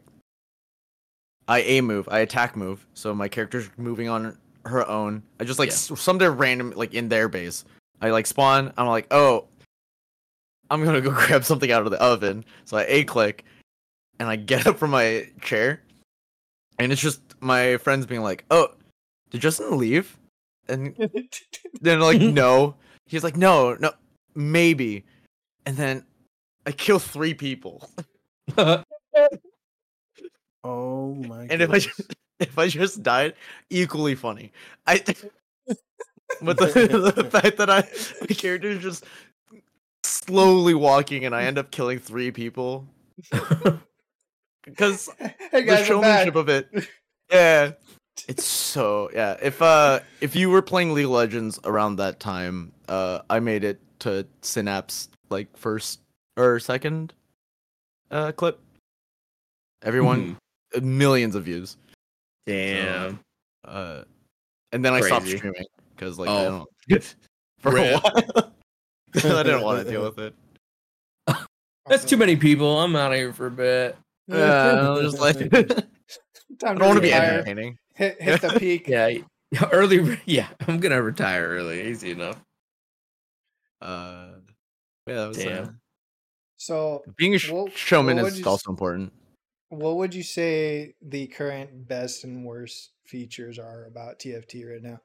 [1.47, 5.23] I A move, I attack move, so my character's moving on her own.
[5.39, 5.73] I just like Yeah.
[5.73, 7.65] s- something random like in their base.
[8.01, 8.73] I like spawn.
[8.77, 9.47] I'm like, oh,
[10.69, 12.45] I'm gonna go grab something out of the oven.
[12.65, 13.43] So I a click,
[14.19, 15.81] and I get up from my chair,
[16.79, 18.69] and it's just my friends being like, oh,
[19.29, 20.17] did Justin leave?
[20.69, 20.95] And
[21.81, 22.75] then like, no.
[23.05, 23.91] He's like, no, no,
[24.33, 25.03] maybe.
[25.65, 26.05] And then
[26.65, 27.89] I kill three people.
[30.63, 31.41] Oh my.
[31.41, 31.51] God.
[31.51, 33.33] And if I just, if I just died,
[33.69, 34.51] equally funny.
[34.87, 34.97] I
[36.41, 37.87] But the, the fact that I
[38.21, 39.05] my character is just
[40.03, 42.87] slowly walking and I end up killing three people
[44.63, 46.69] because hey the guys, showmanship of it.
[47.31, 47.71] Yeah.
[48.27, 49.37] It's so yeah.
[49.41, 53.63] If uh if you were playing League of Legends around that time, uh I made
[53.63, 55.99] it to Synapse like first
[56.35, 57.13] or second
[58.13, 58.59] uh clip.
[59.83, 60.37] Everyone
[60.75, 61.77] uh, millions of views.
[62.45, 63.19] Damn.
[63.65, 64.03] Uh
[64.71, 66.65] and then I stopped streaming because like I Oh.
[66.89, 67.15] don't
[67.59, 68.01] for a while.
[69.15, 70.35] I didn't want to deal with it.
[71.87, 72.79] That's too many people.
[72.79, 73.97] I'm out of here for a bit.
[74.27, 77.77] Yeah, I just like I don't want to be entertaining.
[77.95, 78.87] Hit, hit the peak.
[78.87, 79.17] Yeah,
[79.71, 80.17] early.
[80.25, 81.89] Yeah, I'm gonna retire early.
[81.89, 82.39] Easy enough.
[83.81, 84.27] Uh
[85.07, 85.79] yeah, that was, uh, Damn.
[86.63, 89.11] So, being a sh- What- showman what is you also important.
[89.67, 95.01] what would you say the current best and worst features are about TFT right now?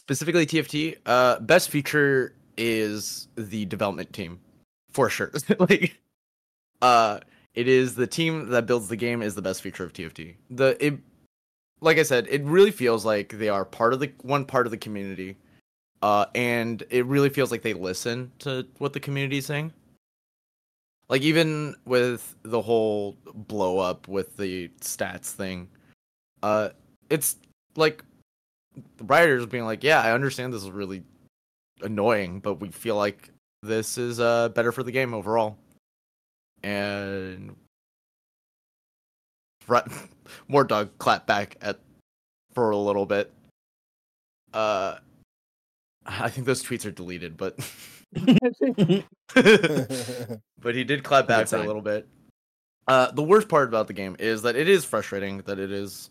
[0.00, 4.40] specifically TFT, uh, best feature is the development team,
[4.90, 5.30] for sure.
[5.60, 6.00] like,
[6.82, 7.20] uh,
[7.54, 10.34] it is the team that builds the game is the best feature of TFT.
[10.50, 10.98] The it,
[11.80, 14.72] like I said, it really feels like they are part of the one part of
[14.72, 15.36] the community,
[16.02, 19.72] uh, and it really feels like they listen to what the community is saying.
[21.08, 25.68] Like even with the whole blow up with the stats thing,
[26.42, 26.70] uh,
[27.08, 27.36] it's
[27.76, 28.04] like
[28.98, 31.02] the writers being like, "Yeah, I understand this is really
[31.80, 33.30] annoying, but we feel like
[33.62, 35.56] this is uh better for the game overall."
[36.62, 37.56] And
[40.50, 41.78] Mortdog clap back at
[42.52, 43.32] for a little bit.
[44.52, 44.96] Uh,
[46.06, 47.58] I think those tweets are deleted, but
[49.34, 52.08] but he did clap back for a little bit.
[52.86, 55.38] Uh, the worst part about the game is that it is frustrating.
[55.42, 56.10] That it is,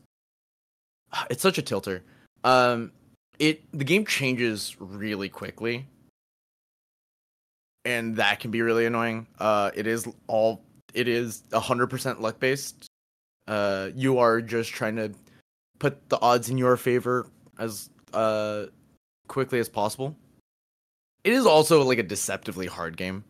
[1.30, 2.04] it's such a tilter.
[2.44, 2.92] Um,
[3.40, 5.86] it the game changes really quickly,
[7.84, 9.28] and that can be really annoying.
[9.40, 10.62] Uh, it is all
[10.94, 12.88] it is hundred percent luck based.
[13.48, 15.12] Uh, you are just trying to
[15.80, 17.28] put the odds in your favor
[17.60, 18.66] as uh
[19.28, 20.16] quickly as possible.
[21.28, 23.26] It is also like a deceptively hard game.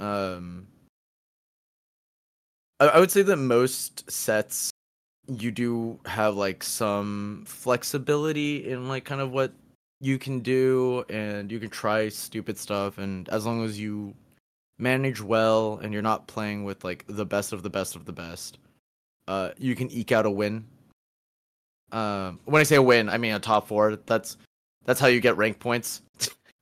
[0.00, 0.66] Um,
[2.80, 4.72] I, I would say that most sets
[5.28, 9.52] you do have like some flexibility in like kind of what
[10.00, 14.12] you can do and you can try stupid stuff and as long as you
[14.80, 18.12] manage well and you're not playing with like the best of the best of the
[18.12, 18.58] best
[19.28, 20.64] uh you can eke out a win.
[21.92, 23.94] Um when i say a win i mean a top four.
[24.06, 24.36] That's
[24.84, 26.02] that's how you get rank points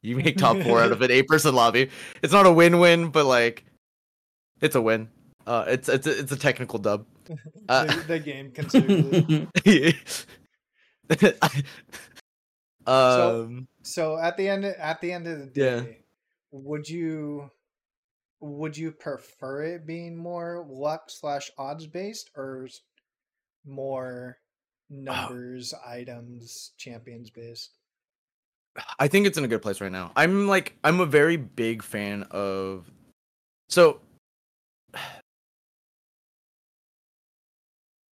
[0.02, 1.90] you make top four out of an eight person lobby
[2.22, 3.64] it's not a win-win but like
[4.60, 5.08] it's a win
[5.46, 7.06] uh it's it's a, it's a technical dub
[7.68, 9.50] Uh, the, the game considerably.
[12.86, 15.80] um so at the end at the end of the Yeah.
[15.80, 15.98] day,
[16.52, 17.50] would you
[18.40, 22.68] would you prefer it being more luck slash odds based or
[23.66, 24.38] more
[24.90, 27.77] numbers, items, champions based?
[28.98, 30.12] I think it's in a good place right now.
[30.16, 32.90] I'm like I'm a very big fan of
[33.68, 34.00] so
[34.94, 35.00] I'm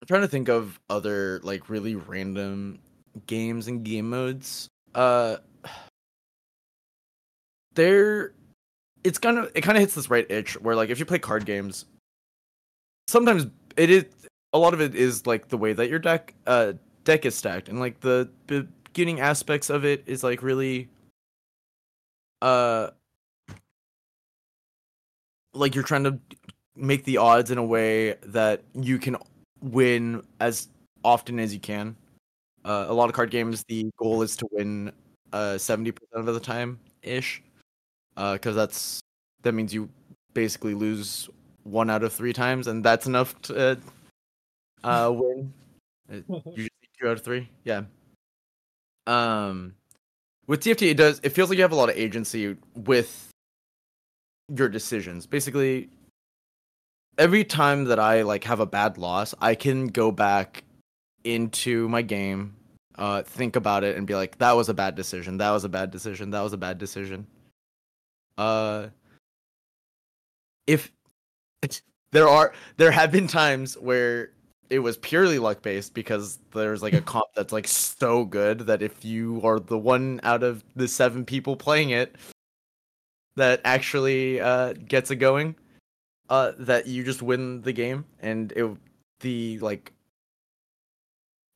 [0.07, 2.79] trying to think of other like really random
[3.27, 4.69] games and game modes.
[4.95, 5.37] Uh
[7.75, 8.33] there
[9.05, 11.19] it's kind of it kind of hits this right itch where like if you play
[11.19, 11.85] card games
[13.07, 14.05] sometimes it is
[14.53, 16.73] a lot of it is like the way that your deck uh
[17.05, 18.29] deck is stacked and like the
[19.21, 20.89] aspects of it is like really
[22.43, 22.89] uh
[25.55, 26.19] like you're trying to
[26.75, 29.17] make the odds in a way that you can
[29.63, 30.69] win as
[31.05, 31.97] often as you can.
[32.65, 34.93] Uh, a lot of card games the goal is to win
[35.33, 37.43] uh 70% of the time ish
[38.15, 39.01] because that's
[39.43, 39.89] that means you
[40.35, 41.29] basically lose
[41.65, 43.77] one out of three times and that's enough to uh,
[44.85, 45.53] uh win
[46.11, 47.49] Uh, usually two out of three?
[47.65, 47.83] Yeah
[49.07, 49.75] um
[50.47, 53.31] with tft it does it feels like you have a lot of agency with
[54.55, 55.27] your decisions.
[55.27, 55.89] Basically
[57.19, 60.65] every time that i like have a bad loss i can go back
[61.25, 62.55] into my game
[62.99, 65.39] uh think about it and be like that was a bad decision.
[65.39, 66.31] That was a bad decision.
[66.31, 67.27] That was a bad decision.
[68.39, 68.89] Uh
[70.67, 70.93] if
[72.13, 74.31] there are there have been times where
[74.71, 78.83] it was purely luck based because there's like a comp that's like so good that
[78.83, 82.17] if you are the one out of the seven people playing it
[83.37, 85.55] that actually uh gets it going
[86.31, 88.69] uh that you just win the game and it
[89.21, 89.93] the like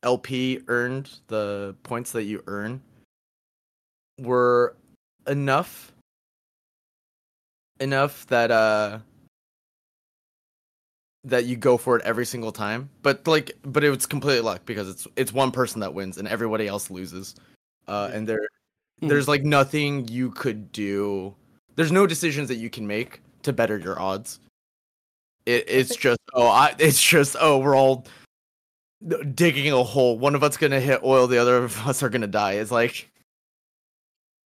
[0.03, 2.81] LP earned the points that you earn
[4.19, 4.75] were
[5.27, 5.91] enough
[7.79, 8.99] enough that uh
[11.23, 12.89] that you go for it every single time.
[13.01, 16.27] But like but it was completely luck because it's it's one person that wins and
[16.27, 17.35] everybody else loses.
[17.87, 18.47] Uh and there
[19.01, 19.07] Hmm.
[19.07, 21.35] there's like nothing you could do.
[21.75, 24.39] There's no decisions that you can make to better your odds.
[25.45, 28.05] It, it's just oh I it's just oh we're all
[29.33, 30.19] digging a hole.
[30.19, 32.53] One of us gonna hit oil, the other of us are gonna die.
[32.53, 33.09] It's like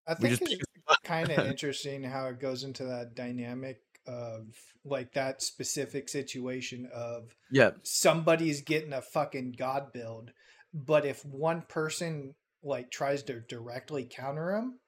[0.07, 0.63] I think it's
[1.03, 4.45] kind of interesting how it goes into that dynamic of
[4.85, 10.31] like that specific situation of yeah somebody's getting a fucking god build,
[10.73, 14.79] but if one person like tries to directly counter him,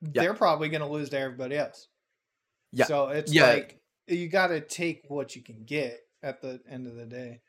[0.00, 0.22] Yeah.
[0.22, 1.88] they're probably going to lose to everybody else.
[2.72, 2.86] Yeah.
[2.86, 3.46] So it's Yeah.
[3.48, 7.40] like you got to take what you can get at the end of the day.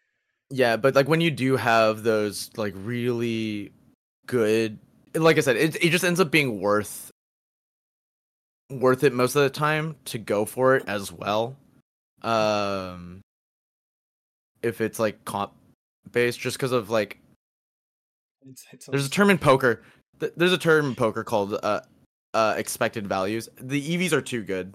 [0.49, 3.71] Yeah, but like when you do have those like really
[4.27, 4.79] good
[5.13, 7.09] like I said, it it just ends up being worth
[8.69, 11.57] worth it most of the time to go for it as well.
[12.25, 13.21] Um
[14.63, 15.53] if it's like comp
[16.11, 17.19] based just because of like
[18.49, 19.83] It's, it's there's a term in poker
[20.19, 21.81] th- there's a term in poker called uh
[22.33, 23.47] uh expected values.
[23.61, 24.73] The EVs are too good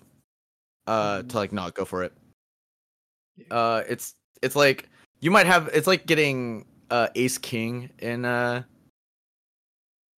[0.86, 1.28] uh Mhm.
[1.30, 2.12] to like not go for it.
[3.50, 4.88] Uh it's it's like
[5.20, 8.62] you might have it's like getting uh ace king in uh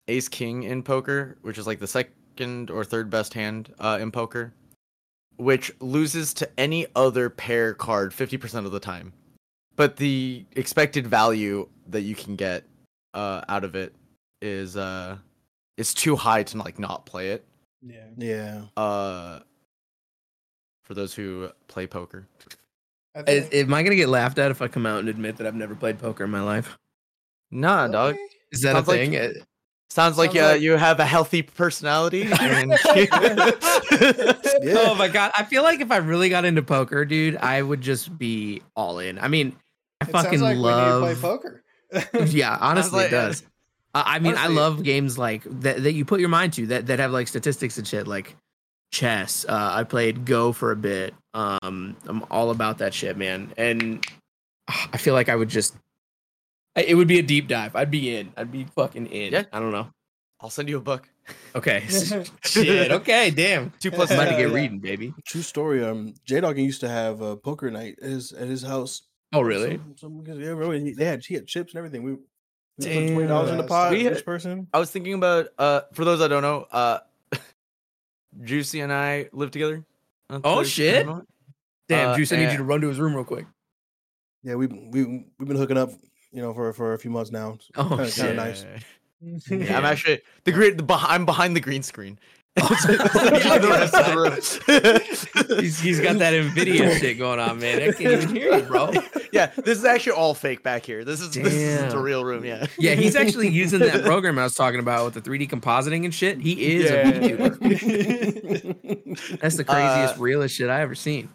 [0.08, 4.12] ace king in poker, which is like the second or third best hand uh in
[4.12, 4.54] poker,
[5.42, 9.12] which loses to any other pair card 50% of the time.
[9.76, 12.64] But the expected value that you can get
[13.14, 13.94] uh out of it
[14.42, 15.18] is uh
[15.78, 17.44] is too high to like not play it.
[17.82, 18.06] yeah.
[18.18, 18.62] yeah.
[18.78, 19.40] Uh
[20.84, 22.28] for those who play poker.
[23.16, 25.48] I think, Am I gonna get laughed at if I come out and admit that
[25.48, 26.78] I've never played poker in my life?
[27.50, 28.16] Nah, dog.
[28.52, 29.16] Is that Sounds a thing?
[29.16, 29.32] Uh,
[29.92, 32.22] Sounds like, Sounds uh, like- you have a healthy personality.
[32.40, 32.72] And
[34.62, 34.76] Yeah.
[34.88, 35.32] Oh my god!
[35.36, 39.00] I feel like if I really got into poker, dude, I would just be all
[39.00, 39.20] in.
[39.20, 39.56] I mean,
[40.00, 41.02] I It fucking like love.
[41.02, 41.64] we need play poker.
[42.28, 43.44] yeah, honestly, like- it does.
[43.94, 46.68] I I mean, Honestly- I love games like that that you put your mind to
[46.68, 48.36] that that have like statistics and shit, like
[48.94, 49.46] chess.
[49.50, 51.14] Uh, I played Go for a bit.
[51.34, 53.52] Um, I'm all about that shit, man.
[53.58, 54.06] And
[54.70, 55.76] I feel like I would just.
[56.76, 57.76] I- It would be a deep dive.
[57.76, 58.32] I'd be in.
[58.38, 59.34] I'd be fucking in.
[59.34, 59.44] Yeah.
[59.52, 59.88] I don't know.
[60.40, 61.08] I'll send you a book.
[61.56, 61.84] Okay.
[62.44, 62.92] shit.
[62.92, 63.30] Okay.
[63.30, 63.72] Damn.
[63.80, 64.56] Two plus I'm to get yeah.
[64.56, 65.14] reading, baby.
[65.26, 65.84] True story.
[65.84, 69.04] Um, J Dog used to have a poker night at his at his house.
[69.34, 69.80] Oh, really?
[69.98, 72.04] Some, some, yeah, remember, he- they had he had chips and everything.
[72.04, 72.18] We, we
[72.80, 73.92] put twenty dollars in the pot.
[73.92, 74.68] We- each person.
[74.74, 77.00] I was thinking about uh for those that don't know, uh
[78.44, 79.84] Juicy and I live together.
[80.30, 81.06] Oh, shit.
[81.90, 83.46] Damn, Uh, Juice, I need you to run to his room real quick.
[84.44, 85.04] Yeah, we we
[85.38, 85.90] we've been hooking up,
[86.32, 87.58] you know, for for a few months now.
[87.76, 88.26] Oh, kinda, shit.
[88.26, 88.66] kinda nice.
[89.52, 90.78] Yeah, I'm actually the green.
[90.78, 92.18] The, beh- I'm behind the green screen.
[92.56, 94.34] the rest of the room.
[95.62, 97.84] He's, he's got that Nvidia shit going on, man.
[97.84, 98.92] I can't even hear you, bro.
[99.32, 101.06] yeah, this is actually all fake back here.
[101.06, 102.44] This is this is the real room.
[102.44, 102.66] Yeah.
[102.80, 106.12] Yeah, he's actually using that program I was talking about with the 3D compositing and
[106.14, 106.42] shit.
[106.42, 107.10] He is Yeah.
[107.10, 109.40] a VTuber.
[109.40, 111.30] That's the craziest, Uh, realest shit I ever seen.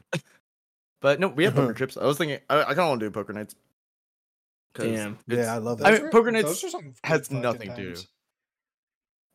[1.01, 1.69] But no, we have Uh-huh.
[1.69, 1.97] poker trips.
[1.97, 3.55] I was thinking, I, I kind of want to do poker nights.
[4.77, 5.19] 'Cause Damn.
[5.27, 6.03] yeah, I love I that.
[6.03, 8.01] mean, poker nights those are some good has nothing to do.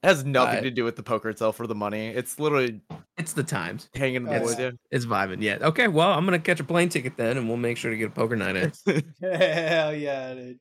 [0.04, 2.08] has nothing Uh, to do with the poker itself or the money.
[2.10, 2.82] It's literally
[3.18, 3.90] It's the times.
[3.96, 4.68] hanging with yeah.
[4.70, 4.80] you.
[4.92, 5.42] It's vibing.
[5.42, 5.58] Yeah.
[5.62, 5.88] Okay.
[5.88, 8.12] Well, I'm gonna catch a plane ticket then, and we'll make sure to get a
[8.12, 8.72] poker night in.
[9.22, 10.60] Hell yeah, dude.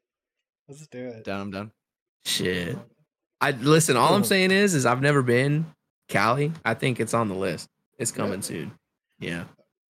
[0.68, 1.24] Let's do it.
[1.24, 1.72] Down, I'm down.
[2.24, 2.78] Shit.
[3.40, 3.96] I listen.
[3.96, 5.66] All I'm saying is, is I've never been
[6.08, 6.52] Cali.
[6.64, 7.68] I think it's on the list.
[7.98, 8.72] It's coming soon.
[9.18, 9.44] Yeah.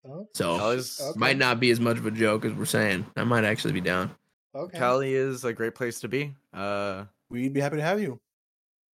[0.08, 1.18] Oh, So Cali is, Okay.
[1.18, 3.04] might not be as much of a joke as we're saying.
[3.16, 4.14] I might actually be down.
[4.54, 4.78] Okay.
[4.78, 6.34] Cali is a great place to be.
[6.52, 8.20] Uh, We'd be happy to have you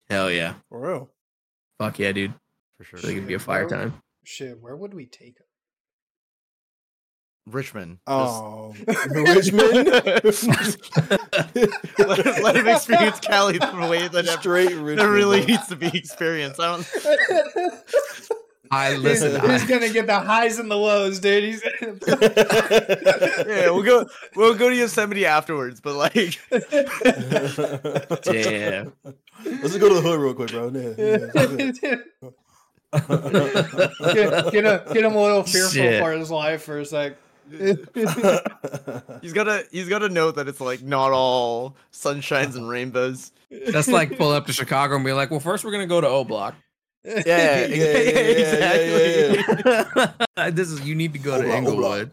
[0.10, 0.56] Hell yeah.
[0.70, 1.10] for real.
[1.80, 2.34] Fuck yeah, dude.
[2.78, 3.00] for sure.
[3.00, 3.78] I think it'd be a fire Bro.
[3.78, 3.94] time.
[4.24, 5.46] Shit, where would we take him?
[7.48, 8.00] Richmond.
[8.08, 8.74] Just Oh,
[9.10, 9.88] Richmond.
[12.00, 15.10] let, let him experience Cali the way that it, Straight that Richmond.
[15.12, 16.60] really needs to be experienced.
[16.60, 16.88] I don't.
[18.72, 19.40] I listen.
[19.42, 21.44] he's, he's I, gonna get the highs and the lows, dude.
[21.44, 21.64] He's
[23.48, 24.08] Yeah, we'll go.
[24.36, 26.14] We'll go to Yosemite afterwards, but like,
[28.24, 28.94] Damn.
[29.44, 30.70] Let's just go to the hood real quick, bro.
[30.70, 31.18] Yeah, yeah,
[34.14, 36.02] get, get, a, get him a little fearful Shit.
[36.02, 37.18] for his life for a sec.
[37.52, 39.66] he's gotta.
[39.72, 43.32] He's gotta know that it's like not all sunshines and rainbows.
[43.68, 46.08] that's like pull up to Chicago and be like, well, first we're gonna go to
[46.08, 46.56] O Block.
[47.26, 48.20] Yeah, yeah, yeah, yeah,
[49.86, 50.52] exactly.
[50.52, 52.00] this is you need to go to Block, O Block.
[52.00, 52.12] Inglewood.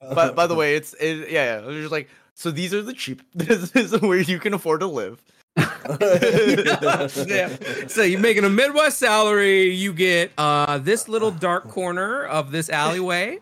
[0.00, 1.70] But by the way, it's it, yeah, yeah.
[1.72, 2.50] Just like so.
[2.50, 3.22] These are the cheap.
[3.34, 5.22] This is where you can afford to live.
[5.56, 7.48] Yeah.
[7.86, 9.70] So you're making a Midwest salary.
[9.70, 13.38] You get uh, this little dark corner of this alleyway.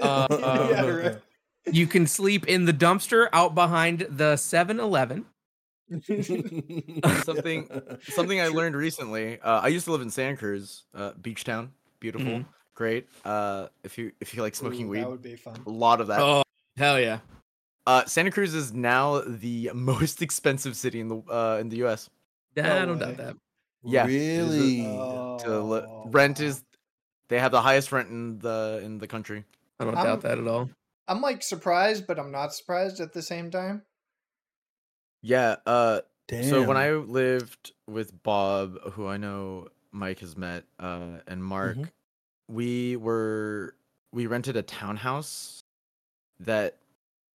[0.00, 1.16] Uh, Yeah, right.
[1.72, 5.24] You can sleep in the dumpster out behind the 7-Eleven.
[7.24, 7.68] something
[8.02, 9.40] something I learned recently.
[9.40, 12.46] Uh, I used to live in Santa Cruz, uh, beach town, beautiful, Mhm.
[12.74, 13.06] great.
[13.24, 15.56] Uh, if you if you like smoking Ooh, weed, That would be fun.
[15.66, 16.20] a lot of that.
[16.20, 16.42] Oh
[16.76, 17.20] hell yeah!
[17.86, 22.08] Uh, Santa Cruz is now the most expensive city in the uh, in the U.S.
[22.56, 23.06] I No don't way.
[23.06, 23.36] doubt that.
[23.82, 24.76] Yeah, it is a- Really?
[25.44, 26.64] To li- Oh, rent is
[27.28, 29.44] they have the highest rent in the in the country.
[29.78, 30.70] I don't I'm- doubt that at all.
[31.06, 33.82] I'm like surprised, but I'm not surprised at the same time.
[35.24, 35.56] Yeah.
[35.64, 36.44] Uh, Damn.
[36.44, 41.76] So when I lived with Bob, who I know Mike has met, uh, and Mark,
[41.76, 41.90] Mhm.
[42.48, 43.74] we were
[44.12, 45.64] we rented a townhouse
[46.40, 46.76] that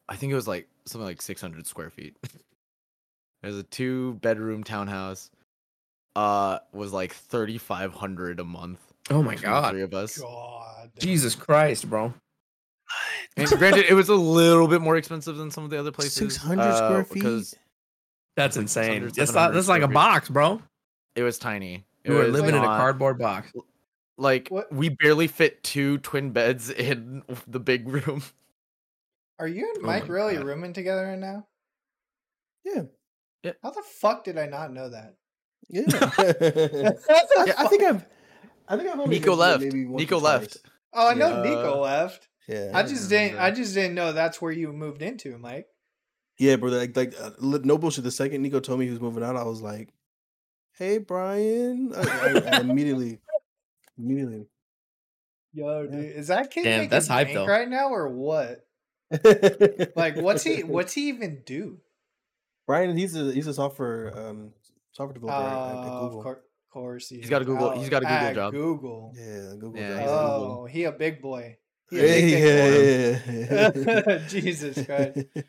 [0.08, 2.16] I think it was like something like 600 square feet.
[2.24, 5.30] it was a two bedroom townhouse.
[6.16, 8.80] Uh, was like 3,500 a month.
[9.10, 9.72] Oh my god!
[9.72, 10.18] three of us.
[10.18, 10.92] God.
[10.98, 12.14] Jesus Christ, bro!
[13.38, 16.16] And granted, it was a little bit more expensive than some of the other places.
[16.16, 17.54] 600 uh, square feet.
[18.40, 19.04] Because That's like insane.
[19.10, 19.54] 600, It's not.
[19.54, 19.94] That's like a 700 square feet.
[19.94, 20.62] box, bro.
[21.16, 21.86] it was tiny.
[22.04, 23.52] It You were was living in a cardboard box.
[24.18, 28.24] Like What- we barely fit two twin beds in the big room.
[29.40, 30.46] Are you and Oh Mike my really God.
[30.46, 31.48] rooming together right now?
[32.66, 32.84] Yeah.
[33.44, 33.54] Yeah.
[33.64, 35.16] How the fuck did I not know that?
[35.70, 35.84] Yeah.
[35.92, 38.06] I, I think I've.
[38.68, 39.64] I think I've only Nico left.
[39.64, 40.58] maybe Nico left.
[40.94, 41.50] Oh, I know Yeah.
[41.50, 42.28] Nico left.
[42.48, 42.72] Yeah.
[42.74, 43.40] I just didn't.
[43.40, 45.68] I just didn't know that's where you moved into, Mike.
[46.40, 46.70] Yeah, bro.
[46.72, 48.04] Like, like uh, no bullshit.
[48.06, 49.90] The second Nico told me he was moving out, I was like,
[50.78, 53.20] "Hey, Brian!" I, I, I immediately,
[53.98, 54.48] immediately.
[55.54, 55.92] Yo, Yeah.
[55.92, 57.46] dude, is that kid Damn, that's hype, though.
[57.46, 58.66] right now or what?
[59.96, 60.64] Like, what's he?
[60.64, 61.80] What's he even do?
[62.68, 64.54] Brian, he's a he's a software um
[64.92, 66.20] software developer at, at Uh, Google.
[66.20, 67.30] of cour- course, he He's is.
[67.32, 68.54] got a Google- he's got a Google job.
[68.54, 69.14] Google.
[69.18, 69.82] Yeah, Google.
[69.82, 70.00] Yeah, job.
[70.00, 70.60] he's a Google.
[70.62, 71.58] Oh, he a big boy.
[71.90, 72.24] He a Yeah, big,
[73.26, 73.74] big yeah,
[74.06, 74.28] yeah, yeah.
[74.28, 75.18] Jesus Christ.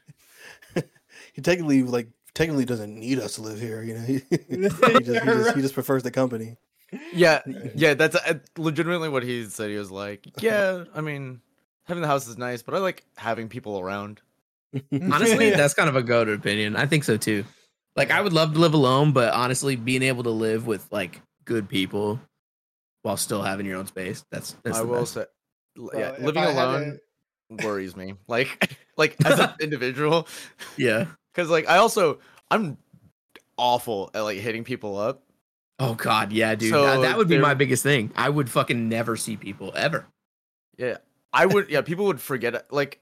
[1.32, 3.82] he technically like technically doesn't need us to live here.
[3.82, 4.56] You know, he, he
[5.02, 6.56] just he just he just prefers the company.
[7.12, 7.42] Yeah,
[7.74, 9.70] yeah, that's uh, legitimately what he said.
[9.70, 11.40] He was like, "Yeah, I mean,
[11.84, 14.20] having the house is nice, but I like having people around."
[14.92, 16.76] Honestly, that's kind of a goaded opinion.
[16.76, 17.44] I think so too.
[17.96, 21.20] Like, I would love to live alone, but honestly, being able to live with like
[21.44, 22.20] good people
[23.02, 25.14] while still having your own space, that's that's I the will best.
[25.14, 25.24] say,
[25.76, 26.98] yeah, if living I had alone
[27.50, 28.14] worries me.
[28.28, 30.28] Like, like as an individual,
[30.76, 31.06] Yeah.
[31.32, 32.18] Because like I also
[32.50, 32.78] I'm
[33.56, 35.22] awful at like hitting people up.
[35.78, 36.70] Oh God, yeah, dude.
[36.70, 38.12] So that, that would be my biggest thing.
[38.14, 40.06] I would fucking never see people ever.
[40.76, 40.98] Yeah,
[41.32, 41.70] I would.
[41.70, 42.72] Yeah, people would forget.
[42.72, 43.00] Like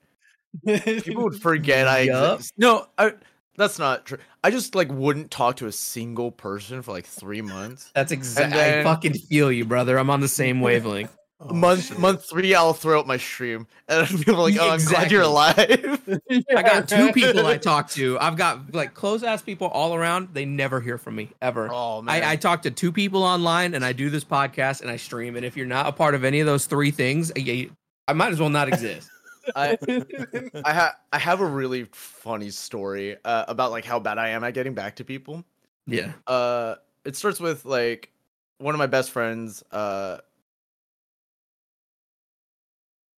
[0.64, 1.99] people would forget I
[2.39, 2.55] exist.
[2.57, 3.14] No, I,
[3.57, 4.18] that's not true.
[4.45, 7.91] I just like wouldn't talk to a single person for like three months.
[7.95, 8.61] That's exactly.
[8.61, 9.99] I fucking feel you, brother.
[9.99, 11.16] I'm on the same wavelength.
[11.41, 11.99] Oh, month shit.
[12.01, 15.22] month three, I'll throw out my stream, and people are like, "Oh, I'm glad you're
[15.22, 15.57] alive."
[16.57, 18.18] I got two people I talk to.
[18.18, 20.30] I've got like close ass people all around.
[20.32, 21.68] They never hear from me ever.
[21.70, 24.91] oh man, I, I talk to two people online and I do this podcast and
[24.91, 25.36] I stream.
[25.36, 27.70] And if you're not a part of any of those three things, I,
[28.09, 29.09] I might as well not exist.
[29.55, 29.78] I,
[30.64, 34.43] I have I have a really funny story uh, about like how bad I am
[34.43, 35.45] at getting back to people.
[35.86, 36.12] yeah.
[36.26, 36.74] Uh,
[37.05, 38.11] it starts with like
[38.59, 40.18] one of my best friends uh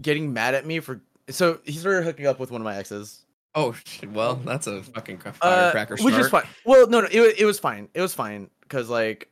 [0.01, 3.25] getting mad at me for so he started hooking up with one of my exes.
[3.55, 4.11] Oh, shit.
[4.11, 5.31] well, that's a fucking Uh,
[5.71, 6.45] firecracker which is fine.
[6.65, 7.89] Well, no, no, it, it was fine.
[7.93, 9.29] It was fine because like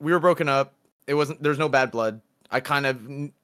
[0.00, 0.74] we were broken up.
[1.06, 1.42] It wasn't.
[1.42, 2.20] There's no bad blood.
[2.50, 3.00] I kind of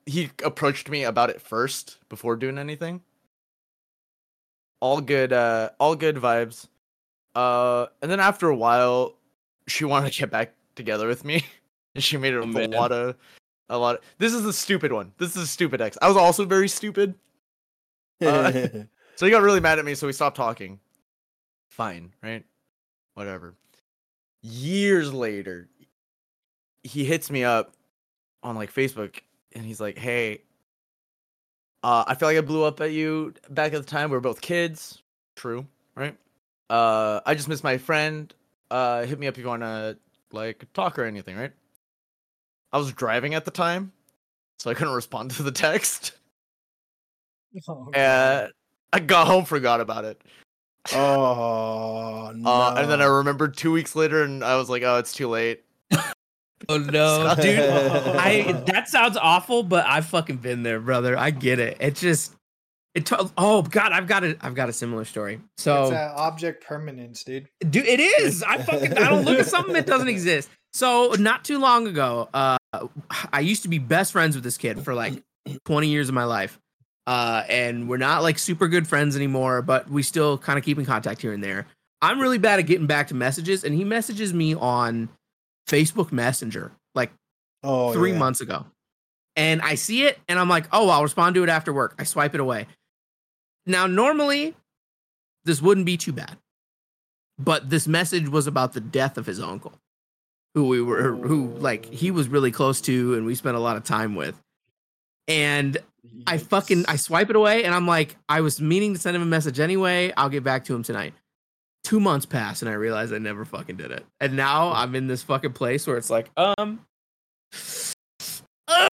[0.06, 3.02] he approached me about it first before doing anything.
[4.80, 5.32] All good.
[5.32, 6.68] Uh, all good vibes.
[7.34, 9.14] Uh, and then after a while,
[9.66, 11.44] she wanted to get back together with me,
[11.94, 13.16] and she made it Oh, a lot of,
[13.68, 13.96] a lot.
[13.96, 15.12] Of, this is the stupid one.
[15.18, 15.96] This is a stupid ex.
[16.00, 17.14] I was also very stupid.
[18.24, 18.68] uh,
[19.18, 20.78] So he got really mad at me, so we stopped talking.
[21.70, 22.44] Fine, right?
[23.14, 23.56] Whatever.
[24.42, 25.68] Years later,
[26.84, 27.72] he hits me up
[28.44, 29.16] on like Facebook
[29.56, 30.42] and he's like, Hey,
[31.82, 34.10] uh, I feel like I blew up at you back at the time.
[34.10, 35.02] We were both kids.
[35.34, 35.66] True,
[35.96, 36.16] right?
[36.70, 38.32] Uh, I just missed my friend.
[38.70, 39.96] Uh, hit me up if you wanna
[40.30, 41.52] like talk or anything, right?
[42.72, 43.92] I was driving at the time,
[44.58, 46.12] so I couldn't respond to the text.
[47.66, 48.52] Oh, And
[48.92, 50.20] I got home, forgot about it.
[50.92, 52.50] oh no!
[52.50, 55.28] Uh, and then I remembered two weeks later, and I was like, "Oh, it's too
[55.28, 55.64] late."
[56.68, 57.58] Oh no, dude.
[57.60, 61.16] I that sounds awful, but I've fucking been there, brother.
[61.16, 61.76] I get it.
[61.80, 62.34] It just
[62.94, 65.34] It to- oh god, I've got a I've got a similar story.
[65.54, 67.48] it's So object permanence, dude.
[67.60, 68.42] dude, it is.
[68.42, 70.50] I fucking I don't look at something that doesn't exist.
[70.74, 72.57] So not too long ago, uh,
[73.32, 75.22] I used to be best friends with this kid for like
[75.64, 76.58] 20 years of my life.
[77.06, 80.78] Uh, and we're not like super good friends anymore, but we still kind of keep
[80.78, 81.66] in contact here and there.
[82.02, 85.08] I'm really bad at getting back to messages, and he messages me on
[85.66, 87.10] Facebook Messenger like
[87.64, 88.18] Oh, three yeah.
[88.18, 88.66] months ago.
[89.36, 91.94] And I see it and I'm like, oh, I'll respond to it after work.
[91.98, 92.66] I swipe it away.
[93.66, 94.54] Now, normally,
[95.44, 96.36] this wouldn't be too bad.
[97.38, 99.72] But this message was about the death of his uncle,
[100.54, 103.76] who we were, who like he was really close to and we spent a lot
[103.76, 104.34] of time with.
[105.28, 105.76] And
[106.26, 109.22] I fucking I swipe it away and I'm like, I was meaning to send him
[109.22, 110.12] a message anyway.
[110.16, 111.14] I'll get back to him tonight.
[111.84, 114.04] Two months pass and I realize I never fucking did it.
[114.20, 116.80] And now I'm in this fucking place where it's like, um,
[118.68, 118.88] oh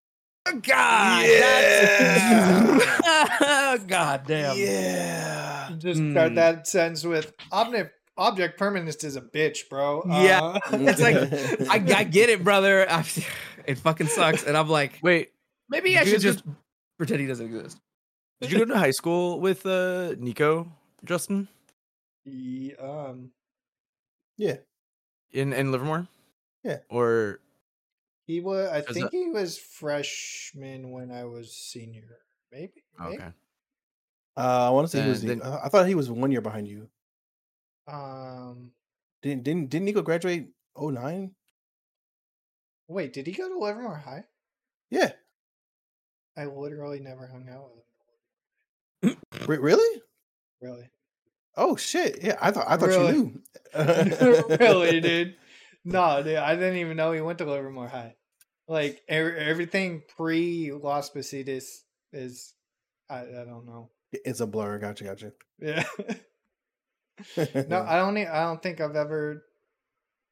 [0.61, 2.85] god, that's-
[3.87, 4.57] god damn.
[4.57, 5.69] Yeah.
[5.77, 6.35] Just start Mm.
[6.35, 10.03] that sentence with object object permanence is a bitch, bro.
[10.07, 10.41] Yeah.
[10.41, 11.15] Uh, It's like,
[11.69, 12.89] I, I get it, brother.
[12.89, 13.05] I,
[13.65, 14.43] it fucking sucks.
[14.43, 15.31] And I'm like, Wait,
[15.69, 16.43] maybe I should guys just
[16.97, 17.79] pretend he doesn't exist.
[18.41, 20.71] did you go to high school with uh Nico,
[21.03, 21.47] Justin,
[22.23, 23.31] Ye- um,
[24.37, 24.57] yeah.
[25.31, 26.07] in in Livermore?
[26.63, 26.77] Yeah.
[26.89, 27.39] Or
[28.25, 28.69] he was.
[28.71, 32.19] I think that- he was freshman when I was senior.
[32.51, 32.83] Maybe.
[32.99, 33.15] maybe?
[33.15, 33.31] okay.
[34.37, 35.21] Uh, I want to say he was.
[35.21, 36.89] then- uh, I thought he was one year behind you.
[37.87, 38.71] Um.
[39.21, 40.47] Didn't didn't didn't Nico graduate?
[40.75, 41.31] Oh nine.
[42.87, 44.25] Wait, did he go to Livermore High?
[44.91, 45.11] Yeah.
[46.37, 47.69] I literally never hung out
[49.01, 49.47] with him.
[49.47, 50.01] Re- really?
[50.61, 50.89] Really.
[51.57, 52.21] Oh shit!
[52.21, 53.13] Yeah, I thought I thought Really?
[53.13, 53.41] you
[53.75, 54.57] knew.
[54.59, 55.35] really, dude.
[55.85, 56.35] No, dude.
[56.37, 58.15] I didn't even know he went to Livermore High.
[58.67, 61.65] Like er- everything pre Las Positas
[62.11, 62.53] is,
[63.09, 63.89] I, I don't know.
[64.11, 64.79] It's a blur.
[64.79, 65.31] Gotcha, gotcha.
[65.59, 65.83] Yeah.
[67.37, 68.17] no, I don't.
[68.17, 69.43] I don't think I've ever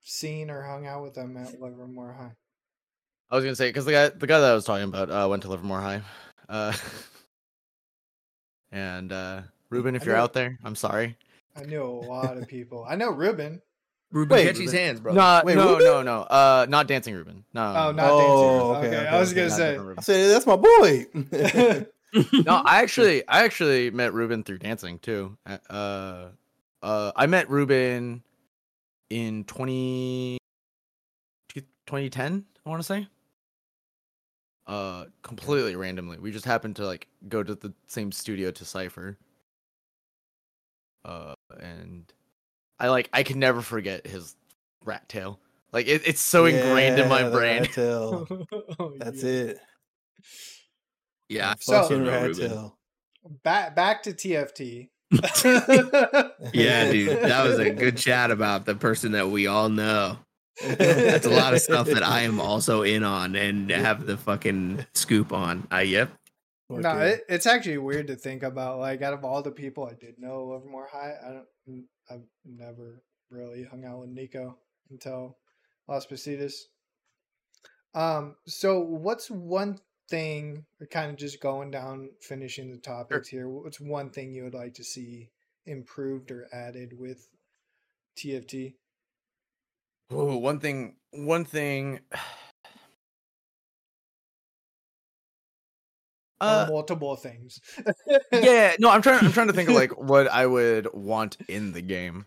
[0.02, 2.32] seen or hung out with them at Livermore High.
[3.32, 5.28] I was gonna say because the guy the guy that I was talking about uh,
[5.30, 6.02] went to Livermore High,
[6.50, 6.74] uh,
[8.72, 11.18] and uh, Ruben, if I you're know- out there, I'm sorry.
[11.56, 12.84] I knew a lot of people.
[12.90, 13.62] I know Ruben.
[14.12, 15.14] Ruben, Wait, catch his hands, bro.
[15.14, 15.86] No, Wait, no, Ruben?
[15.86, 16.22] no, no.
[16.22, 17.44] Uh, not dancing Ruben.
[17.54, 17.62] No.
[17.64, 18.78] Oh, no, not Oh, dancing.
[18.78, 19.98] okay, Okay, okay, I was okay, gonna not say.
[19.98, 21.06] I said that's my boy.
[22.46, 25.38] no, I actually, I actually met Ruben through dancing too.
[25.70, 26.30] Uh,
[26.84, 28.22] uh, I met Ruben
[29.10, 30.38] in 20,
[31.88, 33.08] 2010, I want to say.
[34.66, 36.18] Uh, completely randomly.
[36.20, 39.18] We just happened to like go to the same studio to cipher.
[41.04, 42.12] Uh, and
[42.80, 44.36] I like I can never forget his
[44.86, 45.40] rat tail.
[45.74, 47.64] Like it, it's so ingrained in my brain.
[47.64, 48.28] rat tail.
[48.80, 49.32] Oh, That's yeah.
[49.32, 49.60] it.
[51.28, 51.54] yeah.
[51.60, 52.78] So- Fucking rat tail.
[53.44, 54.90] Back back to TFT.
[56.54, 57.22] Yeah, dude.
[57.22, 60.18] That was a good chat about the person that we all know.
[60.62, 64.86] That's a lot of stuff that I am also in on and have the fucking
[64.94, 65.68] scoop on.
[65.72, 66.12] Uh, yep.
[66.70, 67.10] No, Okay.
[67.12, 68.80] it, it's actually weird to think about.
[68.80, 73.02] Like, out of all the people I did know Livermore High, I don't, I've never
[73.30, 74.58] really hung out with Nico
[74.90, 75.38] until
[75.88, 76.54] Las Positas.
[77.96, 79.80] Um, so what's one
[80.10, 83.48] thing, kind of just going down, finishing the topics here?
[83.48, 85.30] What's one thing you would like to see
[85.66, 87.28] improved or added with
[88.18, 88.74] TFT?
[90.12, 92.00] Ooh, one thing, one thing.
[92.14, 92.20] or
[96.42, 97.62] Uh, multiple things.
[98.34, 99.24] yeah, no, I'm trying.
[99.24, 102.26] I'm trying to think of like what I would want in the game.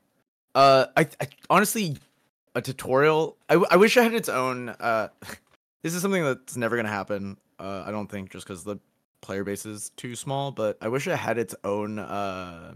[0.54, 1.98] Uh, I, I honestly,
[2.54, 3.36] a tutorial.
[3.50, 4.70] I wish I had its own.
[4.70, 5.08] Uh,
[5.82, 7.36] this is something that's never gonna happen.
[7.58, 8.76] Uh, I don't think just because the
[9.22, 10.50] player base is too small.
[10.50, 12.74] But I wish it had its own uh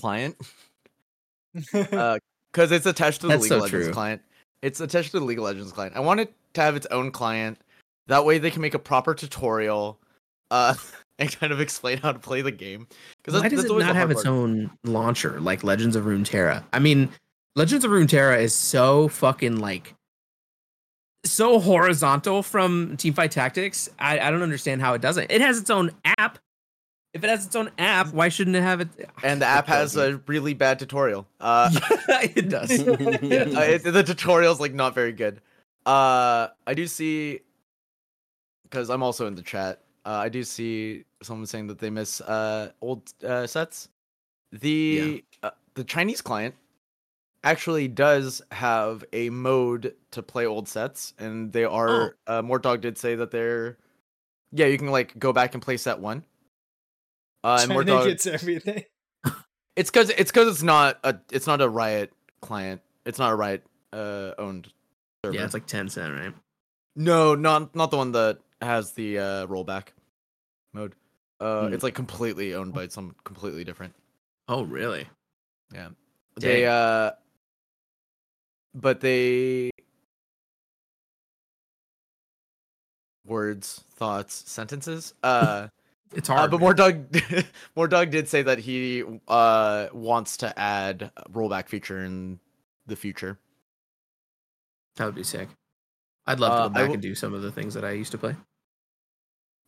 [0.00, 0.36] client.
[1.72, 2.18] Uh,
[2.54, 3.92] because it's attached to the That's League of so Legends true.
[3.92, 4.22] client.
[4.62, 5.96] It's attached to the League of Legends client.
[5.96, 7.58] I want it to have its own client.
[8.06, 9.98] That way, they can make a proper tutorial,
[10.50, 10.74] uh,
[11.18, 12.86] and kind of explain how to play the game.
[13.22, 16.64] Because Why does it not have its own launcher like Legends of Runeterra?
[16.72, 17.10] I mean,
[17.56, 19.94] Legends of Runeterra is so fucking like
[21.24, 23.88] so horizontal from Teamfight Tactics.
[23.98, 25.30] I, I don't understand how it doesn't.
[25.30, 26.38] It has its own app.
[27.12, 28.88] If it has its own app, why shouldn't it have it?
[29.22, 31.26] And the app has a really bad tutorial.
[31.40, 31.70] Uh,
[32.08, 32.70] it does.
[32.88, 35.40] uh, it, the tutorial's like not very good.
[35.86, 37.40] Uh, I do see
[38.64, 39.80] because I'm also in the chat.
[40.04, 43.88] Uh, I do see someone saying that they miss uh old uh, sets.
[44.52, 46.54] The uh, the Chinese client
[47.44, 52.16] actually does have a mode to play old sets, and they are.
[52.26, 53.78] Uh, Mortdog did say that they're.
[54.52, 56.24] Yeah, you can like go back and play set one.
[57.44, 58.84] Uh, and China Mortdog, gets everything.
[59.76, 62.80] it's because it's because it's not a it's not a Riot client.
[63.04, 64.72] It's not a Riot uh, owned
[65.24, 65.36] server.
[65.36, 66.34] Yeah, it's like Tencent, right?
[66.96, 69.88] no, not not the one that has the uh, rollback
[70.72, 70.94] mode.
[71.40, 71.74] Uh, Hmm.
[71.74, 73.94] It's like completely owned by some completely different.
[74.48, 75.06] Oh, really?
[75.72, 75.88] Yeah.
[76.36, 77.10] They uh
[78.74, 79.70] but they
[83.26, 85.14] words, thoughts, sentences.
[85.22, 85.68] Uh,
[86.16, 86.50] It's uh hard.
[86.52, 86.76] but man.
[86.76, 87.46] Mortdog,
[87.76, 92.38] Mortdog did say that he uh wants to add a rollback feature in
[92.86, 93.36] the future.
[94.94, 95.48] That would be sick.
[96.26, 97.84] I'd love to Uh, go I back will- and do some of the things that
[97.84, 98.36] I used to play.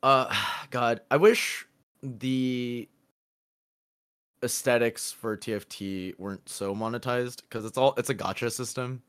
[0.04, 0.32] Uh
[0.70, 1.66] god, I wish
[2.00, 2.88] the
[4.42, 9.02] aesthetics for TFT weren't so monetized cuz it's all it's a gacha system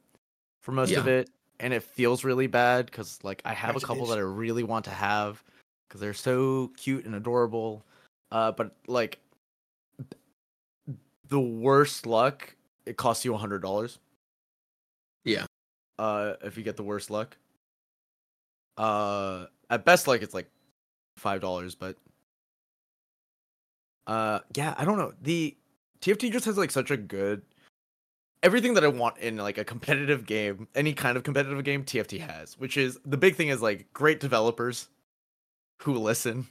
[0.62, 4.06] for most of it and it feels really bad cuz like I have a couple
[4.08, 5.44] that I really want to have
[5.90, 7.86] cuz they're so cute and adorable.
[8.32, 9.20] Uh but like
[11.28, 12.56] the worst luck
[12.86, 13.98] it costs you a $100.
[15.26, 15.46] Yeah.
[16.00, 17.36] Uh if you get the worst luck.
[18.78, 20.50] Uh at best like it's like
[21.18, 21.98] five dollars, but
[24.08, 25.14] uh yeah, I don't know.
[25.22, 25.56] The
[26.02, 27.44] TFT just has like such a good
[28.44, 32.20] everything that I want in like a competitive game, any kind of competitive game, TFT
[32.20, 34.88] has, which is the big thing is like great developers
[35.82, 36.48] who listen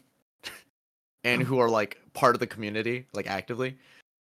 [1.25, 3.77] and who are like part of the community, like actively.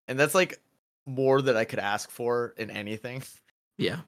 [0.09, 0.61] And that's like
[1.07, 3.23] more that I could ask for in anything.
[3.79, 4.01] Yeah.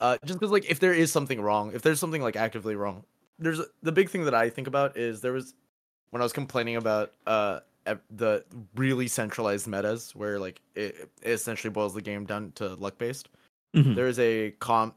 [0.00, 3.04] Uh, just because like if there is something wrong, if there's something like actively wrong,
[3.38, 5.54] there's the big thing that I think about is there was
[6.10, 7.60] when I was complaining about uh
[8.10, 12.98] the really centralized metas where like it, it essentially boils the game down to luck
[12.98, 13.28] based.
[13.74, 13.94] Mhm.
[13.94, 14.94] There is a comp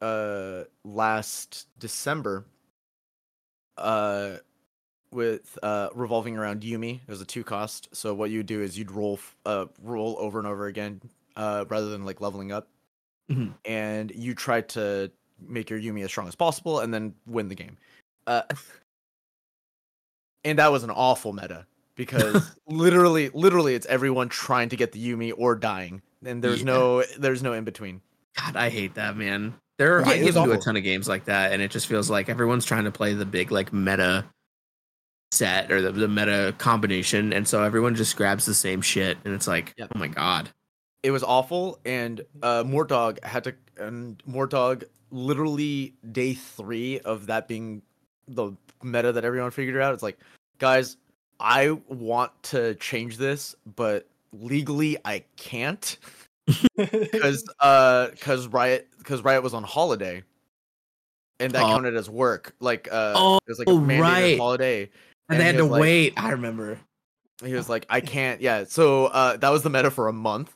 [0.00, 2.44] uh last December
[3.78, 4.36] uh
[5.10, 6.96] with uh revolving around Yuumi.
[6.96, 7.88] It was a two cost.
[7.92, 11.00] So what you do is you'd roll uh roll over and over again
[11.36, 12.68] uh rather than like leveling up
[13.30, 13.54] Mhm.
[13.64, 15.10] and you try to
[15.40, 17.78] make your Yuumi as strong as possible and then win the game.
[18.26, 18.42] Uh,
[20.44, 21.66] and that was an awful meta
[21.96, 26.66] because literally, literally, it's everyone trying to get the Yuumi or dying, and there's Yeah.
[26.66, 28.00] no, there's no in between.
[28.38, 29.54] God, I hate that, man.
[29.78, 32.28] There, Yeah, I into a ton of games like that, and it just feels like
[32.28, 34.24] everyone's trying to play the big like meta
[35.32, 39.34] set or the, the meta combination, and so everyone just grabs the same shit, and
[39.34, 39.92] it's like, Yep.
[39.94, 40.50] oh my god,
[41.02, 47.46] It was awful, and uh, Mortdog had to, and Mortdog literally day three of that
[47.48, 47.82] being
[48.28, 49.92] the meta that everyone figured out.
[49.94, 50.18] It's like,
[50.58, 50.96] guys,
[51.44, 55.96] I want to change this, but legally I can't.
[56.76, 60.22] because uh because riot because riot was on holiday
[61.40, 61.68] and that Oh.
[61.68, 64.38] counted as work like uh Oh, it was like a mandated right.
[64.38, 64.90] holiday
[65.30, 66.12] and, they had to like- wait.
[66.18, 66.78] I remember.
[67.42, 70.54] he was like i can't yeah so uh that was the meta for a month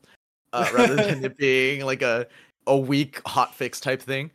[0.52, 2.26] uh rather than it being like a
[2.66, 4.30] a week hot fix type thing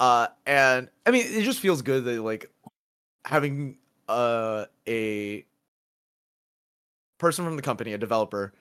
[0.00, 2.50] uh and i mean it just feels good that like
[3.24, 3.78] having
[4.10, 5.46] uh a
[7.18, 8.52] person from the company a developer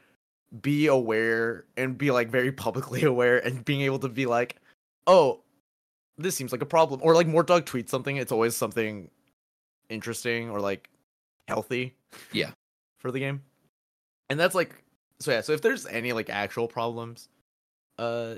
[0.62, 4.56] be aware and be like very publicly aware and being able to be like
[5.08, 5.40] oh
[6.18, 9.10] this seems like a problem or like Mortdog tweets something it's always something
[9.90, 10.90] interesting or like
[11.48, 11.94] healthy
[12.32, 12.52] Yeah.
[13.00, 13.42] for the game
[14.30, 14.76] and that's like
[15.20, 17.30] so yeah so if there's any like actual problems
[17.98, 18.36] uh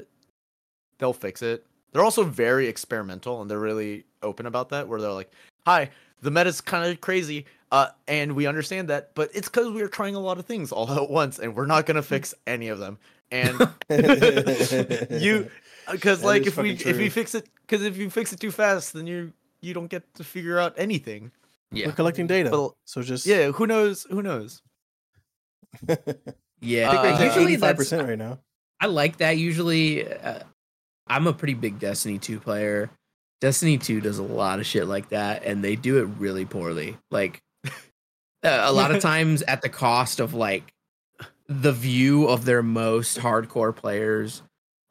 [0.97, 5.11] they'll fix it they're also very experimental and they're really open about that where they're
[5.11, 5.31] like
[5.65, 5.89] hi
[6.21, 10.15] the meta's kind of crazy uh and we understand that but it's because we're trying
[10.15, 12.97] a lot of things all at once and we're not gonna fix any of them
[13.31, 13.57] and
[15.09, 15.49] you
[15.91, 18.51] because like if we fucking if we fix it because if you fix it too
[18.51, 21.31] fast then you you don't get to figure out anything
[21.71, 24.61] Yeah, We're collecting data, Well, so just yeah who knows who knows
[26.61, 26.89] yeah.
[26.91, 28.39] think think Uh, usually eighty five that's percent right now.
[28.79, 29.37] I like that.
[29.37, 30.39] Usually, uh,
[31.07, 32.89] I'm a pretty big Destiny 2 player.
[33.41, 36.97] Destiny 2 does a lot of shit like that, and they do it really poorly.
[37.11, 37.41] Like,
[38.43, 40.71] a lot of times at the cost of like
[41.47, 44.41] the view of their most hardcore players.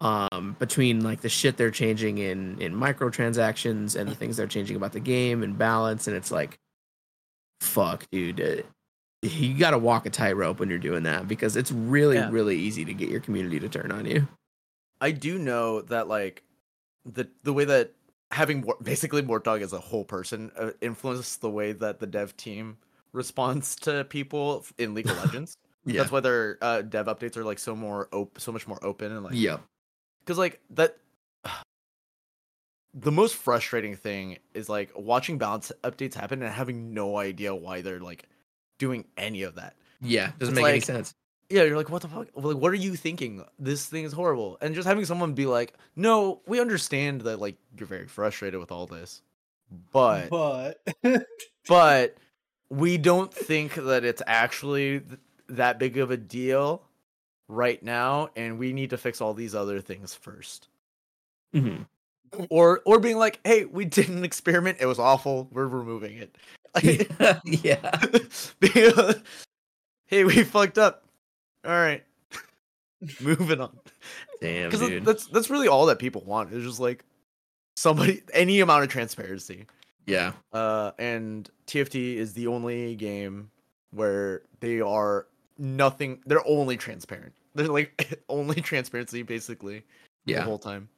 [0.01, 4.77] Um, between like the shit they're changing in in microtransactions and the things they're changing
[4.77, 6.59] about the game and balance, and it's like,
[7.61, 8.41] fuck, dude.
[8.41, 8.63] Uh,
[9.23, 12.29] you got to walk a tightrope when you're doing that because it's really, Yeah.
[12.31, 14.29] really easy to get your community to turn on you.
[15.01, 16.43] I do know that like
[17.07, 17.93] the the way that
[18.35, 22.37] having more, basically Mortdog as a whole person uh, influenced the way that the dev
[22.37, 22.77] team
[23.13, 25.57] responds to people in League of Legends.
[25.87, 29.13] That's why their uh, dev updates are like so more op- so much more open
[29.13, 29.59] and like yeah,
[30.25, 30.97] because like that
[32.95, 37.83] the most frustrating thing is like watching balance updates happen and having no idea why
[37.83, 38.29] they're like
[38.79, 41.15] doing any of that Yeah, doesn't It's make any sense.
[41.55, 42.27] Yeah, you're like, what the fuck?
[42.35, 43.45] Like, what are you thinking?
[43.61, 44.59] This thing is horrible.
[44.61, 48.73] And just having someone be like, no, we understand that like you're very frustrated with
[48.73, 49.23] all this,
[49.93, 50.81] but but
[51.69, 52.17] but
[52.71, 56.83] we don't think that it's actually th- that big of a deal
[57.47, 60.67] right now, and we need to fix all these other things first.
[61.55, 61.87] Mhm.
[62.51, 66.37] Or or being like, hey, we did an experiment, it was awful, we're removing it.
[66.75, 67.09] Like,
[67.65, 69.13] yeah.
[70.07, 71.05] Hey, we fucked up.
[71.65, 72.05] All right,
[73.21, 73.77] moving on.
[74.41, 75.05] Damn, Because dude.
[75.05, 76.53] that's that's really all that people want.
[76.53, 77.05] Is just like
[77.77, 79.67] somebody any amount of transparency.
[80.07, 80.33] yeah.
[80.53, 83.51] Uh, and TFT is the only game
[83.93, 85.27] where they are
[85.59, 86.21] nothing.
[86.27, 87.33] They're only transparent.
[87.55, 89.85] They're like only transparency basically
[90.27, 90.39] Yeah.
[90.41, 90.89] the whole time.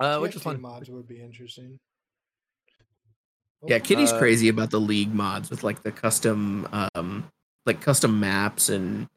[0.00, 0.60] Uh, which is fun.
[0.60, 1.78] mods would be interesting.
[3.66, 7.30] Yeah, Kitty's Uh, crazy about the league mods with like the custom um
[7.64, 9.08] like custom maps and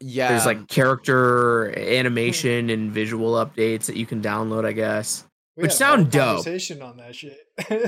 [0.00, 5.24] Yeah, there's like character animation and visual updates that you can download, I guess.
[5.56, 6.36] We which had a whole sound dope.
[6.44, 7.38] Conversation on that shit.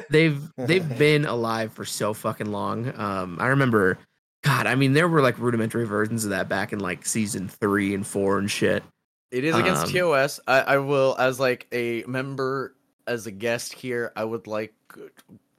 [0.11, 2.93] They've they've been alive for so fucking long.
[2.99, 3.99] Um I remember
[4.45, 7.95] God, I mean there were like rudimentary versions of that back in like season 3
[7.95, 8.83] and 4 and shit.
[9.31, 10.41] It is against Um, TOS.
[10.47, 12.75] I, I will, as like a member,
[13.07, 15.05] as a guest here, I would like, uh,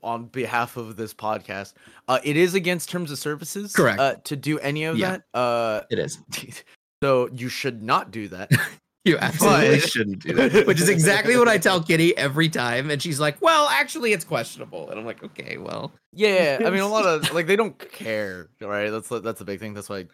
[0.04, 1.74] on behalf of this podcast,
[2.08, 3.74] uh, it is against terms of services.
[3.74, 4.00] Correct.
[4.00, 5.18] Uh, to do any of Yeah.
[5.34, 5.38] that.
[5.40, 6.20] Uh, It is.
[7.04, 8.52] so you should not do that.
[9.06, 10.66] You absolutely But- shouldn't do that.
[10.66, 14.24] Which is exactly what I tell Kitty every time and she's like, "Well, actually it's
[14.24, 17.78] questionable." And I'm like, "Okay, well, yeah, I mean, a lot of like they don't
[17.92, 18.90] care, right?
[18.92, 19.74] That's the- that's a big thing.
[19.74, 20.08] That's why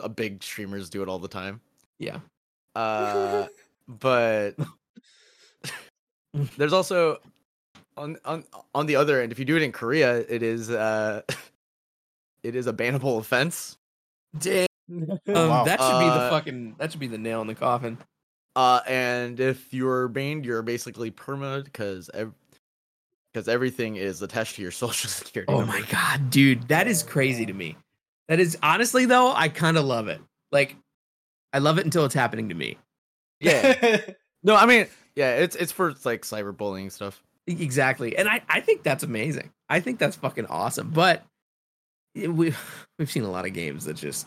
[0.00, 1.60] a big streamers do it all the time.
[1.98, 2.20] yeah."
[2.76, 3.48] Uh,
[3.88, 4.54] but
[6.56, 7.18] there's also
[7.96, 8.44] on on
[8.74, 11.22] on the other end, if you do it in Korea, it is uh,
[12.42, 13.76] it is a bannable offense.
[14.38, 14.66] Damn.
[14.88, 15.64] Um, Wow.
[15.64, 16.76] That should be the Uh, fucking.
[16.78, 17.98] That should be the nail in the coffin.
[18.54, 22.08] Uh, and if you're banned, you're basically perma because
[23.32, 25.52] because everything is attached to your social security.
[25.52, 25.72] Oh number.
[25.72, 27.76] my god, dude, that is crazy to me.
[28.28, 30.20] That is honestly though, I kind of love it.
[30.52, 30.76] Like,
[31.52, 32.78] I love it until it's happening to me.
[33.40, 34.00] Yeah.
[34.42, 34.86] No, I mean,
[35.16, 37.20] yeah, it's it's for like cyberbullying stuff.
[37.46, 39.52] Exactly, and I I think that's amazing.
[39.68, 40.90] I think that's fucking awesome.
[40.90, 41.24] But
[42.14, 42.54] it- we
[42.98, 44.26] we've seen a lot of games that just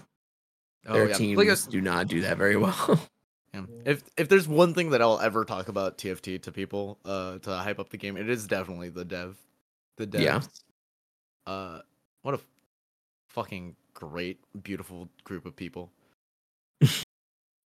[0.84, 1.13] their Oh, yeah.
[1.15, 2.99] teams Like a- do not do that very well.
[3.51, 3.63] Yeah.
[3.84, 7.49] If if there's one thing that I'll ever talk about TFT to people, uh, to
[7.57, 9.38] hype up the game, it is definitely the dev,
[9.97, 10.22] the devs.
[10.22, 10.41] Yeah.
[11.47, 11.82] Uh,
[12.22, 12.39] what a
[13.30, 15.89] fucking great, beautiful group of people.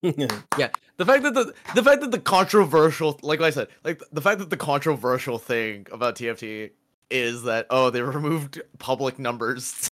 [0.58, 4.22] Yeah, the fact that the the fact that the controversial, like I said, like the
[4.22, 6.72] fact that the controversial thing about TFT
[7.10, 9.90] is that oh they removed public numbers.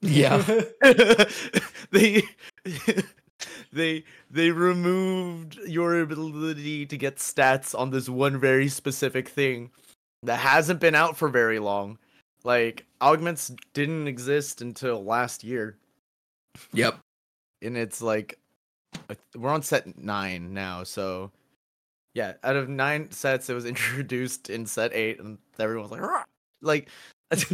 [0.00, 0.42] yeah,
[1.92, 2.22] they
[3.72, 9.70] they they removed your ability to get stats on this one very specific thing
[10.24, 11.98] that hasn't been out for very long.
[12.42, 15.78] Like augments didn't exist until last year,
[16.72, 16.98] yep.
[17.62, 18.38] and it's like
[19.36, 20.84] we're on set nine now.
[20.84, 21.30] So
[22.14, 26.24] yeah, out of nine sets, it was introduced in set eight, and everyone's like, "Rah!"
[26.62, 26.88] like
[27.30, 27.44] it's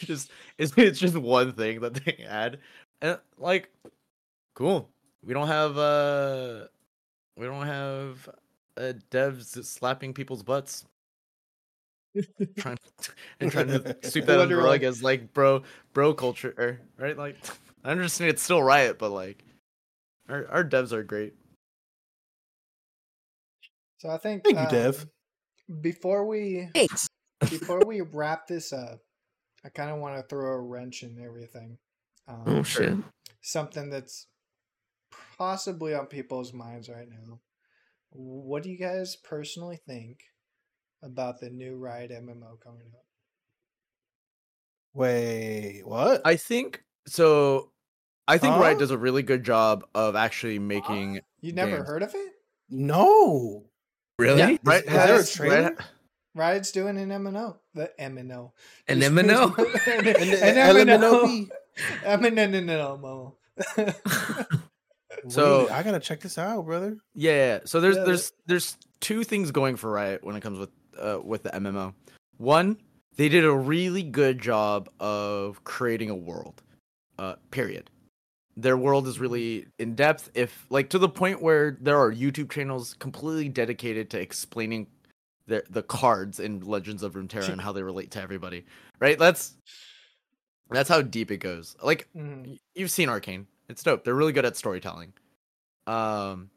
[0.00, 2.58] just it's, it's just one thing that they add,
[3.00, 3.70] and like
[4.54, 4.90] cool.
[5.24, 6.66] We don't have uh
[7.36, 8.28] we don't have
[8.76, 10.84] uh, devs slapping people's butts.
[12.56, 15.62] trying to, and trying to sweep that under the rug as like bro
[15.92, 17.36] bro culture right like
[17.84, 19.44] I understand it's still riot but like
[20.28, 21.34] our our devs are great.
[23.98, 24.44] so I think.
[24.44, 25.06] Thank you, Dev.
[25.70, 27.08] um, Before we Thanks.
[27.40, 29.00] before we wrap this up,
[29.64, 31.78] I kind of want to throw a wrench in everything.
[32.26, 32.94] Um, Oh shit.
[33.40, 34.26] Something that's
[35.38, 37.40] possibly on people's minds right now.
[38.10, 40.20] What do you guys personally think
[41.02, 43.04] about the new Riot MMO coming up?
[44.94, 46.22] Wait, what?
[46.24, 47.70] I think so
[48.28, 48.60] I think Huh?
[48.60, 51.88] Riot does a really good job of actually making You never Games.
[51.88, 52.32] heard of it?
[52.70, 53.64] no.
[54.18, 54.38] Really?
[54.38, 55.62] Yeah, Riot is there a has trailer?
[55.62, 55.78] Riot-
[56.34, 57.56] Riot's doing an MMO.
[57.74, 58.52] The MMO.
[58.88, 59.56] An There's- MMO?
[59.56, 59.86] there's-
[60.42, 61.50] And the An LMNOP.
[62.04, 63.34] MMO.
[65.28, 66.96] So- Wait, I gotta check this out, brother.
[67.14, 67.58] Yeah, yeah.
[67.64, 70.70] So there's Yeah, there's there's two things going for Riot when it comes with
[71.00, 71.94] uh with the MMO.
[72.36, 72.78] One,
[73.16, 76.62] they did a really good job of creating a world.
[77.18, 77.90] Uh period.
[78.60, 82.50] Their world is really in depth if like to the point where there are YouTube
[82.50, 84.88] channels completely dedicated to explaining
[85.46, 88.66] the the cards in Legends of Runeterra and how they relate to everybody.
[88.98, 89.16] Right?
[89.18, 89.54] That's
[90.70, 91.76] That's how deep it goes.
[91.82, 93.46] Like y- you've seen Arcane.
[93.68, 94.02] It's dope.
[94.04, 95.12] They're really good at storytelling.
[95.86, 96.50] Um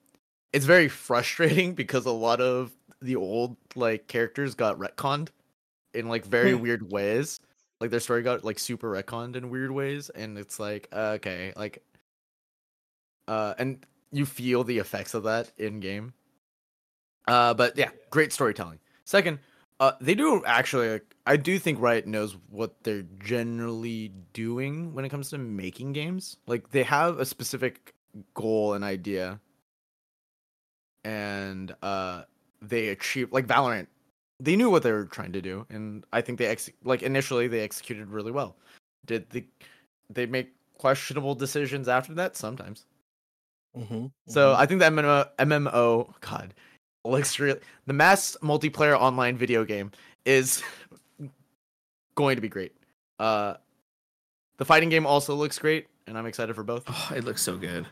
[0.54, 2.72] it's very frustrating because a lot of
[3.02, 5.30] the old like characters got retconned
[5.94, 6.62] in like very Hmm.
[6.62, 7.40] weird ways.
[7.80, 11.54] Like their story got like super retconned in weird ways and it's like uh, okay,
[11.56, 11.84] like
[13.32, 16.14] uh and you feel the effects of that in game.
[17.28, 18.80] Uh but yeah, great storytelling.
[19.06, 19.40] Second,
[19.80, 25.10] uh they do actually I do think Riot knows what they're generally doing when it
[25.10, 26.38] comes to making games.
[26.46, 27.94] Like they have a specific
[28.34, 29.40] goal and idea
[31.06, 32.24] and uh
[32.62, 33.88] they achieve like Valorant
[34.42, 37.48] they knew what they were trying to do and I think they ex- like initially
[37.48, 38.58] they executed really well.
[39.06, 39.46] Did the
[40.10, 42.88] they make questionable decisions after that sometimes.
[43.78, 44.08] Mm-hmm.
[44.28, 46.54] So I think the MMO, MMO God,
[47.06, 47.58] looks real.
[47.88, 49.92] The mass multiplayer online video game
[50.26, 50.62] is
[52.16, 52.76] going to be great.
[53.20, 53.56] Uh,
[54.58, 56.84] the fighting game also looks great, and I'm excited for both.
[56.88, 57.88] Oh, it looks so good.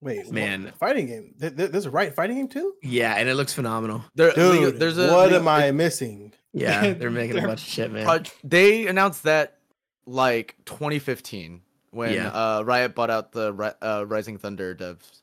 [0.00, 0.64] wait, Man.
[0.64, 1.34] man, fighting game.
[1.40, 2.74] Th- th- There's a Riot fighting game too.
[2.82, 4.04] Yeah, and it looks phenomenal.
[4.14, 6.32] There, League- Dude, there's a what League- am I missing?
[6.52, 8.06] Yeah, they're making a They're- bunch of shit, man.
[8.06, 9.58] Uh, they announced that
[10.06, 11.62] like 2015
[11.94, 12.28] when Yeah.
[12.28, 15.22] uh, Riot bought out the uh, Rising Thunder devs.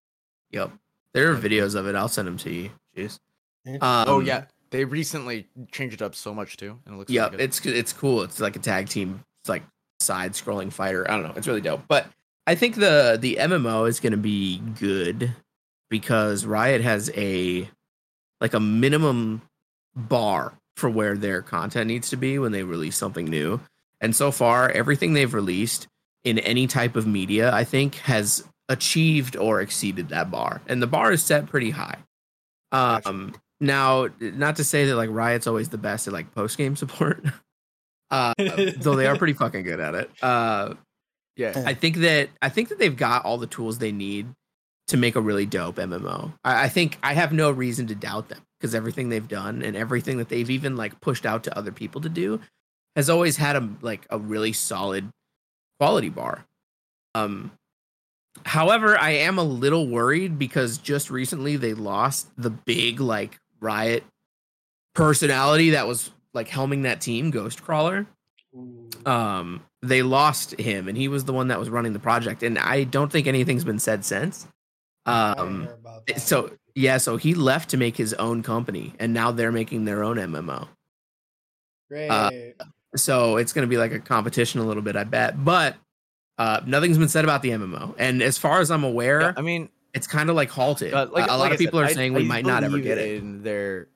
[0.51, 0.71] Yep.
[1.13, 1.95] There are videos of it.
[1.95, 2.69] I'll send them to you.
[2.95, 3.19] Jeez.
[3.65, 7.11] Um, oh yeah, they recently changed it up so much too, and it looks.
[7.11, 7.41] Yeah, really good.
[7.41, 8.23] it's it's cool.
[8.23, 9.63] It's like a tag team, it's like
[9.99, 11.09] side scrolling fighter.
[11.09, 11.33] I don't know.
[11.35, 11.83] It's really dope.
[11.87, 12.07] But
[12.47, 15.31] I think the the MMO is going to be good
[15.89, 17.69] because Riot has a
[18.39, 19.41] like a minimum
[19.95, 23.59] bar for where their content needs to be when they release something new.
[23.99, 25.87] And so far, everything they've released
[26.23, 30.61] in any type of media, I think, has achieved or exceeded that bar.
[30.67, 31.97] And the bar is set pretty high.
[32.71, 36.75] Um, now, not to say that like Riot's always the best at like post game
[36.75, 37.23] support,
[38.11, 40.11] uh, though they are pretty fucking good at it.
[40.21, 40.75] Uh,
[41.35, 41.63] yeah.
[41.65, 44.27] I think that I think that they've got all the tools they need
[44.87, 46.33] to make a really dope MMO.
[46.43, 49.75] I, I think I have no reason to doubt them because everything they've done and
[49.75, 52.39] everything that they've even like pushed out to other people to do
[52.95, 55.09] has always had a like a really solid
[55.81, 56.45] quality bar.
[57.15, 57.51] Um
[58.45, 64.03] however, I am a little worried because just recently they lost the big like riot
[64.93, 68.05] personality that was like helming that team, Ghostcrawler.
[69.05, 72.59] Um they lost him and he was the one that was running the project and
[72.59, 74.47] i don't think anything's been said since
[75.07, 76.21] um hear about that.
[76.21, 80.03] so yeah so he left to make his own company and now they're making their
[80.03, 80.67] own mmo
[81.89, 82.09] great.
[82.09, 82.29] uh,
[82.95, 85.75] so it's going to be like a competition a little bit i bet but
[86.37, 89.41] uh nothing's been said about the mmo and as far as i'm aware Yeah, I
[89.41, 91.85] mean, it's kind of like halted Uh, like, a, a lot like of people said,
[91.85, 93.87] are I- saying I we might not ever get it in their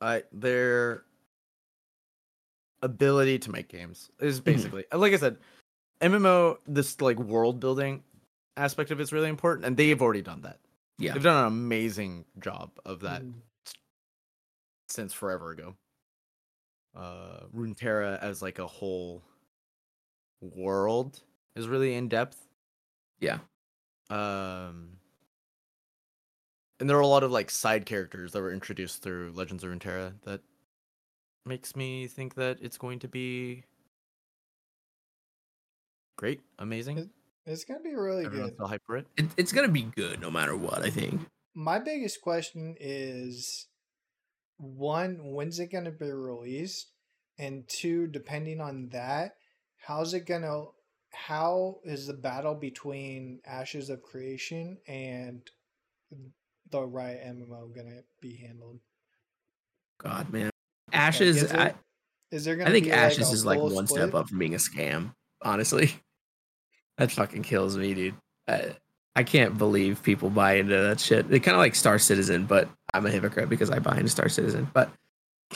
[0.00, 1.02] uh, their
[2.82, 4.44] ability to make games is Mm-hmm.
[4.44, 5.38] basically like I said,
[6.00, 6.58] MMO.
[6.66, 8.02] This like world building
[8.56, 10.58] aspect of it's really important, and they've already done that.
[10.98, 13.32] yeah They've done an amazing job of that Mm.
[14.88, 15.74] Since forever ago.
[16.94, 19.22] Uh, Runeterra as like a whole
[20.40, 21.20] world
[21.54, 22.38] is really in depth.
[23.20, 23.38] Yeah.
[24.10, 24.90] Um,
[26.80, 29.70] and there are a lot of like side characters that were introduced through Legends of
[29.70, 30.40] Runeterra that
[31.44, 33.64] makes me think that it's going to be
[36.16, 37.10] great, amazing.
[37.46, 38.58] It's gonna be really Everyone's good.
[38.58, 39.06] so hyped for it.
[39.16, 41.20] it, it's going to be good no matter what i think
[41.54, 43.66] My biggest question is
[44.58, 46.88] one, when's it gonna be released?
[47.38, 49.36] And two, depending on that,
[49.76, 50.64] how's it gonna
[51.12, 55.40] how is the battle between Ashes of Creation and
[56.70, 58.80] the Riot MMO gonna be handled?
[59.98, 60.52] god man Like,
[60.92, 61.76] ashes is, I, it,
[62.30, 64.02] is there gonna I think Ashes like is like one split?
[64.02, 65.14] step up from being a scam.
[65.42, 65.94] Honestly,
[66.98, 68.14] that fucking kills me, dude.
[68.48, 68.76] I,
[69.14, 71.28] I can't believe people buy into that shit.
[71.28, 74.28] They kind of like Star Citizen, but I'm a hypocrite because I buy into Star
[74.28, 74.68] Citizen.
[74.72, 74.90] But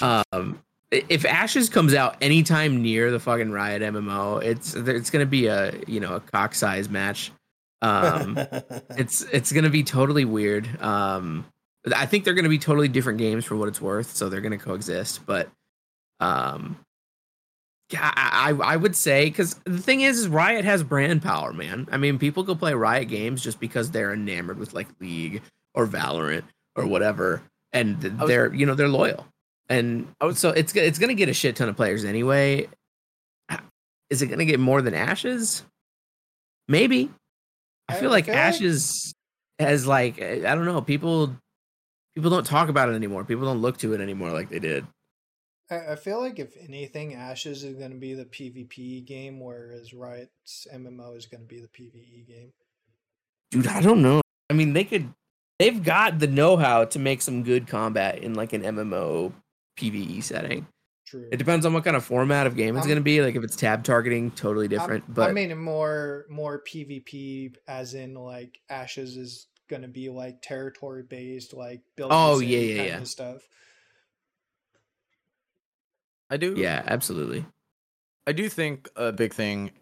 [0.01, 5.47] um, if Ashes comes out anytime near the fucking Riot MMO, it's it's gonna be
[5.47, 7.32] a you know a cock size match.
[7.82, 8.36] Um,
[8.97, 10.68] it's it's gonna be totally weird.
[10.82, 11.47] Um,
[11.95, 14.59] I think they're gonna be totally different games for what it's worth, so they're gonna
[14.59, 15.24] coexist.
[15.26, 15.49] But
[16.18, 16.76] um,
[17.95, 21.88] I I I would say because the thing is, is Riot has brand power, man.
[21.93, 25.43] I mean, people go play Riot games just because they're enamored with like League
[25.74, 26.45] or Valorant
[26.76, 27.42] or whatever,
[27.72, 29.26] and was- they're you know they're loyal,
[29.68, 32.68] and I was- so it's it's gonna get a shit ton of players anyway.
[34.10, 35.62] Is it gonna get more than Ashes?
[36.68, 37.10] Maybe.
[37.88, 39.12] I feel I like feel like- Ashes
[39.58, 41.36] has like I don't know people
[42.14, 43.24] people don't talk about it anymore.
[43.24, 44.86] People don't look to it anymore like they did.
[45.70, 49.94] I, I feel like if anything, Ashes is going to be the PvP game, whereas
[49.94, 52.52] Riot's MMO is going to be the PvE game.
[53.52, 54.20] Dude, I don't know.
[54.50, 55.12] I mean, they could.
[55.61, 59.30] They've got the know-how to make some good combat in like an MMO
[59.78, 60.66] PVE setting.
[61.06, 61.28] True.
[61.30, 63.20] It depends on what kind of format of game it's Um, going to be.
[63.20, 65.04] Like if it's tab targeting, totally different.
[65.08, 70.08] I'm, but I mean more more PvP, as in like Ashes is going to be
[70.08, 72.11] like territory based, like build.
[72.11, 72.98] Oh, yeah, yeah, kind yeah.
[72.98, 73.42] of stuff.
[76.30, 76.54] I do.
[76.56, 77.44] yeah, absolutely.
[78.26, 79.72] I do think a big thing.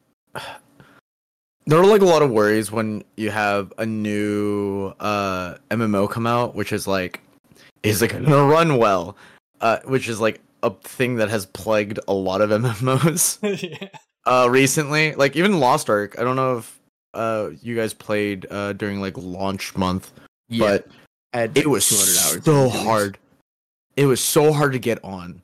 [1.69, 6.27] There are like a lot of worries when you have a new uh MMO come
[6.27, 7.21] out, which is like,
[7.83, 9.19] is it gonna run well?
[9.61, 13.39] Uh, which is like a thing that has plagued a lot of MMOs
[13.83, 13.89] yeah.
[14.25, 15.15] uh recently.
[15.15, 16.17] Like even Lost Ark.
[16.19, 16.81] I don't know if
[17.13, 20.11] uh you guys played uh during like launch month,
[20.49, 20.79] Yeah,
[21.35, 23.19] but it was 200 hours so hard.
[23.95, 25.43] It was so hard to get on.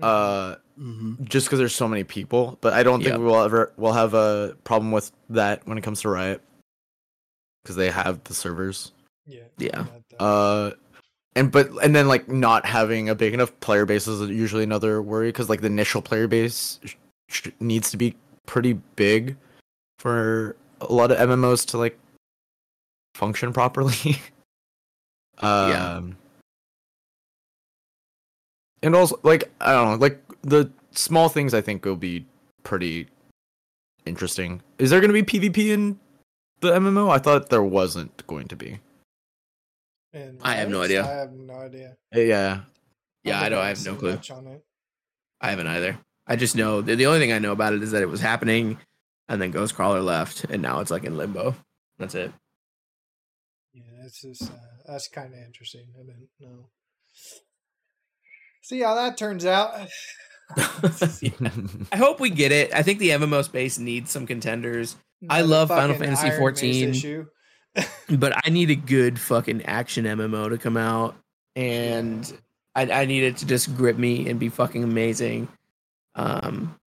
[0.00, 1.24] Uh Mm-hmm.
[1.24, 2.58] just because there's so many people.
[2.60, 3.20] But I don't think Yep.
[3.20, 6.40] we'll ever we'll have a problem with that when it comes to Riot
[7.62, 8.92] because they have the servers.
[9.26, 9.42] yeah.
[9.58, 9.70] Yeah.
[9.84, 10.70] that- that- Uh,
[11.34, 15.00] and but and then like not having a big enough player base is usually another
[15.00, 16.94] worry because like the initial player base sh-
[17.28, 18.14] sh- needs to be
[18.46, 19.36] pretty big
[19.98, 21.98] for a lot of MMOs to like
[23.14, 23.94] function properly.
[25.38, 26.00] um, Yeah.
[28.82, 32.26] And also, like I don't know, like the small things I think will be
[32.62, 33.08] pretty
[34.06, 34.62] interesting.
[34.78, 35.98] Is there going to be PvP in
[36.60, 37.10] the MMO?
[37.10, 38.80] I thought there wasn't going to be.
[40.12, 41.04] and I have no idea.
[41.04, 41.96] I have no idea.
[42.14, 42.60] Uh, Yeah,
[43.24, 43.64] Yeah, I don't don't.
[43.64, 44.18] I have no clue.
[44.30, 44.64] on it.
[45.40, 45.98] I haven't either.
[46.26, 48.20] I just know the, the only thing I know about it is that it was
[48.20, 48.78] happening,
[49.28, 51.56] and then Ghostcrawler left, and now it's like in limbo.
[51.98, 52.32] That's it.
[53.72, 54.54] Yeah, that's just uh,
[54.86, 55.86] that's kind of interesting.
[55.98, 56.68] I didn't know.
[58.62, 59.88] See how that turns out.
[61.92, 62.74] I hope we get it.
[62.74, 64.96] I think the MMO space needs some contenders,
[65.28, 67.26] I love Final Fantasy Iron 14.
[68.18, 71.16] but I need a good fucking action MMO to come out,
[71.56, 72.30] and
[72.74, 75.48] I, I need it to just grip me and be fucking amazing.
[76.14, 76.78] Um,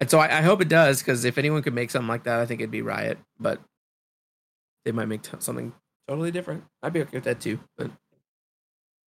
[0.00, 2.40] and so I, I hope it does because if anyone could make something like that,
[2.40, 3.18] I think it'd be Riot.
[3.40, 3.60] But
[4.84, 5.72] they might make t- something
[6.06, 6.64] totally different.
[6.82, 7.58] I'd be okay with that too.
[7.76, 7.90] But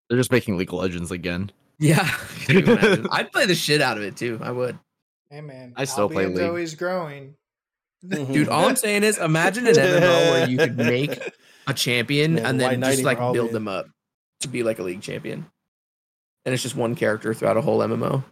[0.10, 1.52] they're just making League of Legends again.
[1.82, 2.08] Yeah,
[2.46, 3.08] Can you imagine?
[3.12, 4.40] I'd play the shit out of it too.
[4.42, 4.78] I would.
[5.30, 6.42] Hey man, I still play League.
[6.42, 7.36] always growing.
[8.08, 11.20] Dude, all I'm saying is imagine an MMO where you could make
[11.68, 13.54] a champion Yeah, and then just like build Albion.
[13.54, 13.88] them up
[14.42, 15.46] to be like a league champion.
[16.46, 18.24] And it's just one character throughout a whole MMO.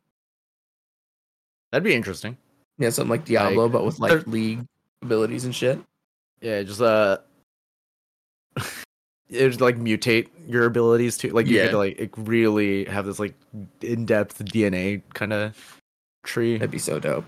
[1.72, 2.38] That'd be interesting.
[2.80, 4.66] Yeah, something like Diablo, Like, but with like league
[5.04, 5.80] abilities and shit.
[6.42, 7.20] Yeah, just uh,
[9.30, 11.68] it would like mutate your abilities to like you Yeah.
[11.68, 13.36] could like it really have this like
[13.82, 15.82] in depth DNA kind of
[16.24, 16.54] tree.
[16.58, 17.26] That'd be so dope.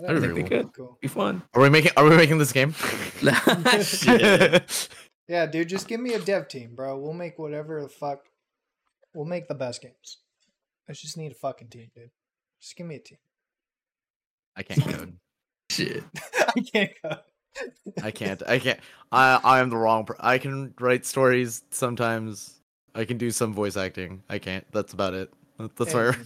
[0.00, 0.58] That I would think be they cool.
[0.64, 0.72] could.
[0.74, 0.98] Cool.
[1.00, 1.42] Be fun.
[1.54, 2.74] Are we making Are we making this game?
[5.28, 6.96] Yeah, dude, just give me a dev team, bro.
[6.98, 8.20] We'll make whatever the fuck.
[9.12, 10.18] We'll make the best games.
[10.88, 12.10] I just need a fucking team, dude.
[12.60, 13.18] Just give me a team.
[14.56, 15.16] I can't code.
[15.70, 16.04] Shit.
[16.54, 17.16] I can't go.
[18.02, 18.42] I can't.
[18.46, 18.80] I can't.
[19.12, 20.04] I I am the wrong.
[20.04, 22.60] Per- I can write stories sometimes.
[22.94, 24.22] I can do some voice acting.
[24.28, 24.64] I can't.
[24.72, 25.32] That's about it.
[25.76, 26.16] That's Hey, where.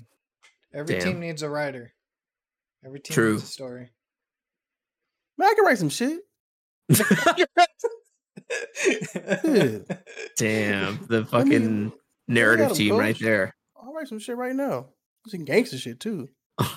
[0.72, 1.04] Every Damn.
[1.04, 1.92] team needs a writer.
[2.84, 3.32] Every team True.
[3.32, 3.90] needs a story.
[5.36, 6.20] Man, I can write some shit.
[6.92, 7.48] Shit.
[10.36, 11.06] Damn.
[11.06, 11.92] The I mean, fucking
[12.28, 13.54] narrative got 'em, team right there.
[13.80, 14.86] I'll write some shit right now.
[15.26, 16.28] Some gangster shit too.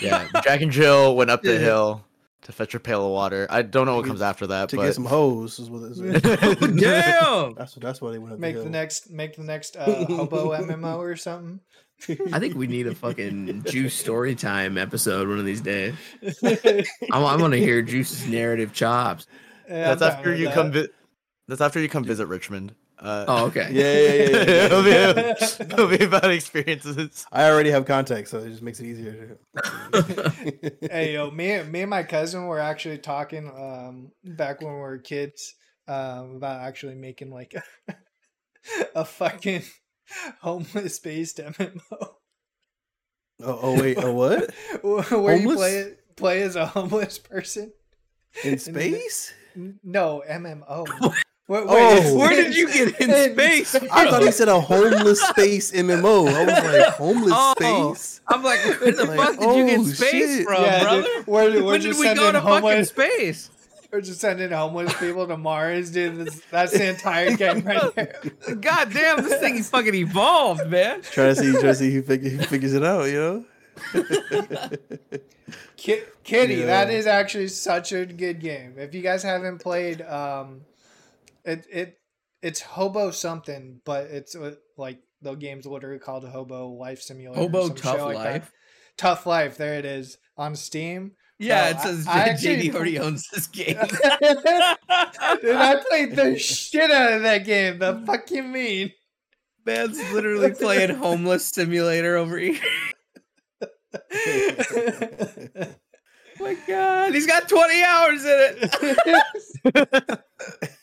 [0.00, 1.58] Yeah, Jack and Jill went up the Yeah.
[1.58, 2.04] hill
[2.46, 3.48] to fetch a pail of water.
[3.50, 5.90] I don't know what comes after that, To but get some hoes is what it
[5.90, 5.98] is.
[6.80, 7.54] Damn.
[7.54, 9.84] That's what that's what they went up make the the next make the next uh,
[10.06, 11.58] hobo MMO or something.
[12.32, 15.94] I think we need a fucking Juice story time episode one of these days.
[16.44, 19.26] I, I want to hear Juice's narrative chops.
[19.68, 20.54] Yeah, that's I'm down after you that.
[20.54, 20.72] come.
[20.72, 20.88] Vi-
[21.48, 22.74] that's after you come visit Richmond.
[22.98, 23.68] Uh, Oh, okay.
[23.72, 24.64] Yeah, yeah, yeah, yeah, yeah.
[24.66, 24.90] it'll, be,
[25.74, 27.26] it'll be about experiences.
[27.30, 29.38] I already have contacts, so it just makes it easier.
[29.54, 34.78] to- hey yo, me me and my cousin were actually talking um back when we
[34.80, 35.54] were kids
[35.88, 37.54] um about actually making like
[37.88, 37.94] a,
[38.94, 39.62] a fucking
[40.40, 42.16] homeless based MMO oh,
[43.40, 44.50] oh wait, a what?
[45.10, 47.72] where you play it play as a homeless person.
[48.44, 49.32] In space?
[49.54, 50.86] N- No MMO.
[51.48, 52.16] Wait, Oh.
[52.18, 53.74] Where did you get in space?
[53.92, 56.28] I thought he said a homeless space MMO.
[56.28, 57.94] I was like, homeless Oh.
[57.94, 58.20] space?
[58.28, 60.44] I'm like, where the Like, fuck did you get oh, space shit.
[60.46, 61.02] from, Yeah, brother?
[61.02, 62.88] dude, where, where when did we go in to fucking homeless?
[62.88, 63.50] space?
[63.92, 66.16] We're just sending homeless people to Mars, dude.
[66.26, 68.20] That's, that's the entire game right there.
[68.60, 71.02] God damn, this thing is fucking evolved, man.
[71.02, 73.04] Try to see, try to see who, fig- who figures it out.
[73.04, 73.44] You
[73.94, 74.84] know.
[75.76, 76.94] Ki- Kitty, that Yeah.
[76.98, 78.74] is actually such a good game.
[78.76, 80.62] If you guys haven't played, um,
[81.46, 81.98] it it
[82.42, 87.40] it's Hobo something, but it's uh, like the game's literally called Hobo Life Simulator.
[87.40, 88.32] Hobo Tough like that.
[88.32, 88.52] Life.
[88.98, 89.56] Tough Life.
[89.56, 91.12] There it is on Steam.
[91.38, 93.76] Yeah, Bro, it says I- I JD already owns this game.
[93.80, 93.90] Dude,
[95.56, 97.78] I played the shit out of that game.
[97.78, 98.92] The fuck you mean?
[99.66, 102.58] Man's literally playing homeless simulator over here.
[103.62, 103.68] oh
[106.40, 108.54] my god, he's got 20 hours in
[109.64, 110.20] it.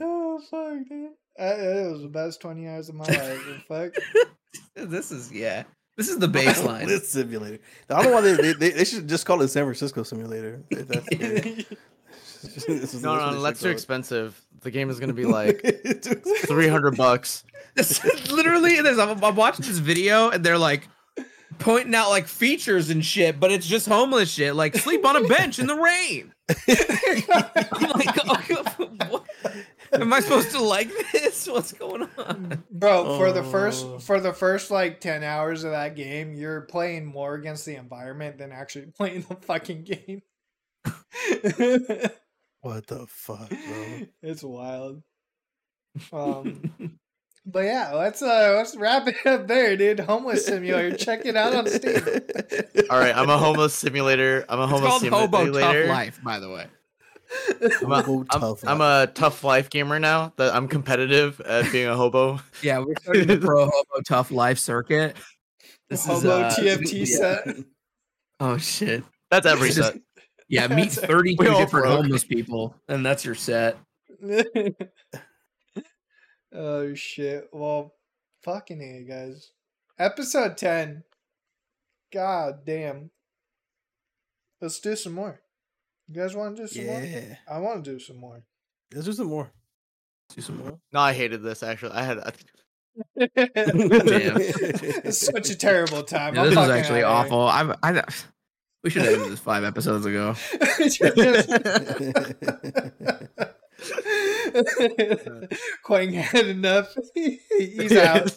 [0.00, 1.10] oh fuck, dude.
[1.38, 3.64] Uh, it was the best twenty hours of my life.
[3.68, 3.94] Fuck.
[4.74, 5.64] this is yeah.
[5.96, 6.86] This is the baseline.
[6.86, 7.58] this simulator.
[7.88, 10.62] I don't know why they, they, they, they should just call it San Francisco Simulator.
[10.70, 11.66] if that's the-
[12.42, 14.40] This is- No, no, they that's should too expensive.
[14.62, 15.60] The game is gonna be like
[16.46, 17.44] three hundred bucks.
[17.74, 20.88] This is literally there's I'm, I'm watching this video and they're like
[21.58, 25.28] pointing out like features and shit, but it's just homeless shit, like sleep on a
[25.28, 26.32] bench in the rain.
[26.68, 29.24] I'm like, oh, what?
[29.92, 31.46] am I supposed to like this?
[31.50, 32.62] What's going on?
[32.70, 33.98] Bro, for the first Oh.
[33.98, 38.38] for the first like ten hours of that game, you're playing more against the environment
[38.38, 40.22] than actually playing the fucking game.
[42.62, 44.06] What the fuck, bro?
[44.22, 45.02] it's wild.
[46.12, 46.99] Um
[47.46, 50.00] but yeah, let's uh let's wrap it up there, dude.
[50.00, 50.96] Homeless simulator.
[50.96, 51.94] Check it out on Steam.
[52.90, 54.44] All right, I'm a homeless simulator.
[54.48, 55.86] I'm a It's homeless called Hobo simulator.
[55.86, 56.66] Tough Life, by the way.
[57.82, 59.08] I'm a, Hobo I'm- tough I'm life.
[59.08, 60.32] a tough life gamer now.
[60.36, 62.40] That I'm competitive at being a hobo.
[62.62, 65.16] Yeah, we're starting the pro hobo tough life circuit.
[65.88, 67.16] This is, Hobo uh, TFT yeah.
[67.44, 67.56] set.
[68.40, 69.04] Oh shit.
[69.30, 70.02] That's every It's just- set.
[70.48, 71.86] Yeah, meet That's- 32 different broke.
[72.02, 73.76] homeless people, and that's your set.
[76.52, 77.48] Oh shit.
[77.52, 77.94] Well,
[78.42, 79.50] fucking A, guys.
[79.98, 81.04] Episode 10.
[82.12, 83.10] God damn.
[84.60, 85.40] Let's do some more.
[86.08, 87.00] You guys want to do some more?
[87.00, 87.36] Yeah.
[87.48, 88.42] I want to do some more.
[88.92, 89.52] Let's do some more.
[90.34, 90.78] Do some more.
[90.92, 91.92] No, I hated this actually.
[91.92, 92.32] I had a,
[93.16, 96.34] it's such a terrible time.
[96.34, 97.48] Yeah, this is fucking actually awful.
[97.48, 98.02] I'm, I,
[98.82, 100.34] we should have ended this five episodes ago.
[104.52, 105.48] here.
[105.84, 106.94] Quang had enough.
[107.14, 108.36] He's out.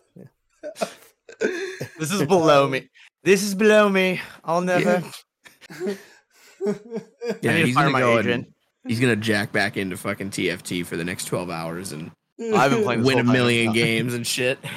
[1.99, 2.89] this is below me.
[3.23, 4.21] This is below me.
[4.43, 5.03] I'll never.
[7.41, 8.33] Yeah, I need to he's gonna my go agent.
[8.45, 8.53] and
[8.87, 12.83] he's gonna jack back into fucking TFT for the next twelve hours and I've been
[12.83, 13.33] playing win a whole time.
[13.33, 14.59] million games and shit.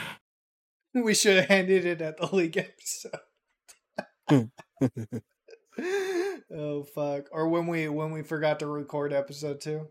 [0.95, 3.21] We should have handed it at the league episode.
[6.53, 7.27] oh fuck!
[7.31, 9.89] Or when we when we forgot to record episode two.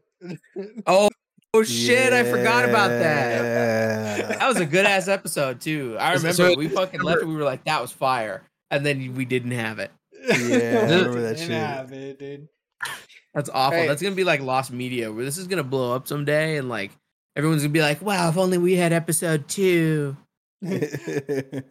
[0.88, 1.10] Oh,
[1.56, 2.14] oh shit!
[2.14, 4.40] I forgot about that.
[4.40, 5.98] That was a good ass episode too.
[6.00, 9.16] I remember so- we fucking left and we were like, "That was fire," and then
[9.16, 9.92] we didn't have it.
[10.28, 11.52] Yeah, I remember that Didn't shit.
[11.52, 12.48] have it, dude.
[13.34, 13.78] That's awful.
[13.80, 13.88] Hey.
[13.88, 16.92] That's gonna be like lost media, where this is gonna blow up someday, and like
[17.36, 20.18] everyone's gonna be like, "Wow, if only we had episode two.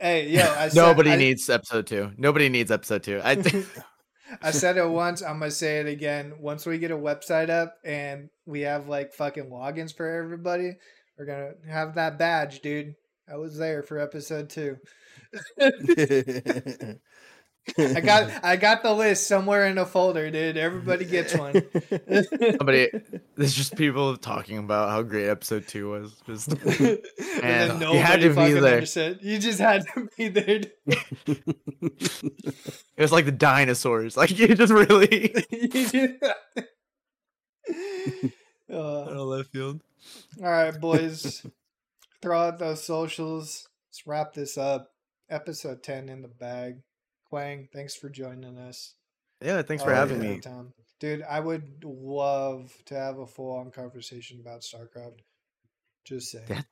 [0.01, 2.13] Hey, yo, I said, Nobody I, needs episode two.
[2.17, 3.21] Nobody needs episode two.
[3.25, 3.35] I
[4.43, 5.23] I said it once.
[5.23, 6.35] I'm gonna say it again.
[6.39, 10.73] Once we get a website up and we have like fucking logins for everybody,
[11.19, 12.95] we're gonna have that badge, dude.
[13.31, 14.79] I was there for episode two.
[17.79, 20.57] I got I got the list somewhere in a folder, dude.
[20.59, 21.55] Everybody gets one.
[22.59, 22.91] somebody.
[23.37, 26.15] There's just people talking about how great episode two was.
[26.27, 27.01] Just and
[27.43, 28.75] Man, then you had to be there.
[28.75, 29.21] understood.
[29.23, 30.61] You just had to be there.
[30.87, 31.43] it
[32.99, 34.17] was like the dinosaurs.
[34.17, 35.35] Like you just really.
[35.51, 36.15] You just-
[38.71, 39.81] Uh, left field.
[40.43, 41.47] all right, boys.
[42.23, 43.69] Throw out those socials.
[43.89, 44.89] Let's wrap this up.
[45.31, 46.77] Episode 10 in the bag.
[47.35, 48.95] Quang, thanks for joining us.
[49.43, 50.39] Yeah, thanks for Oh, having yeah, me.
[50.39, 50.73] Tom.
[51.01, 55.19] Dude, I would love to have a full on conversation about StarCraft.
[56.05, 56.45] Just say.
[56.49, 56.63] Yeah.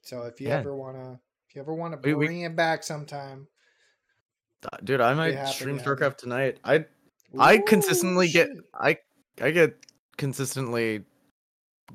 [0.00, 0.60] So if you Yeah.
[0.60, 1.20] ever wanna
[1.50, 3.46] if you ever wanna We- we- bring it back sometime.
[4.62, 5.96] Uh, Dude, I might stream it happen.
[5.98, 6.60] StarCraft tonight.
[6.64, 6.86] I
[7.38, 8.48] I Ooh, consistently get.
[8.72, 8.96] I
[9.38, 9.76] I get
[10.16, 11.04] consistently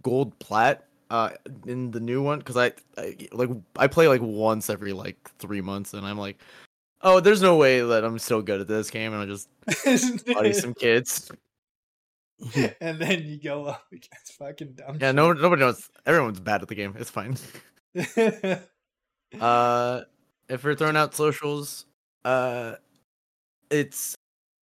[0.03, 1.31] gold plat uh
[1.65, 5.61] in the new one because I, I like I play like once every like three
[5.61, 6.37] months and I'm like
[7.03, 9.49] oh there's no way that I'm still good at this game and I just
[10.25, 11.31] buddy some kids
[12.79, 16.67] and then you go up against fucking dumb yeah no nobody knows everyone's bad at
[16.67, 17.37] the game it's fine
[19.39, 20.01] uh
[20.49, 21.85] if we're throwing out socials
[22.25, 22.75] uh
[23.69, 24.15] it's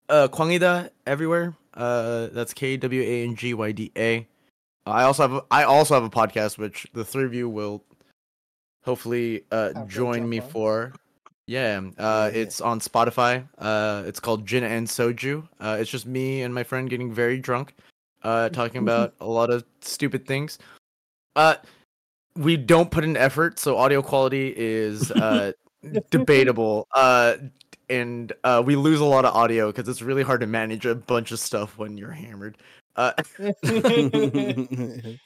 [0.09, 4.27] uh Kwangyda everywhere Uh, that's K W A N G Y D A.
[4.85, 7.83] I also have I also have a podcast which the three of you will
[8.83, 10.49] hopefully uh, join me on.
[10.49, 10.93] for.
[11.49, 12.41] Yeah, uh, Yeah.
[12.41, 13.43] it's on Spotify.
[13.57, 15.47] Uh, it's called Gin and Soju.
[15.59, 17.73] Uh, it's just me and my friend getting very drunk,
[18.21, 20.59] uh, talking about a lot of stupid things.
[21.35, 21.55] Uh,
[22.35, 25.51] we don't put in effort, so audio quality is uh,
[26.11, 26.87] debatable.
[26.93, 27.37] Uh,
[27.89, 30.93] and uh, we lose a lot of audio because it's really hard to manage a
[30.93, 32.59] bunch of stuff when you're hammered.
[32.95, 33.13] Uh,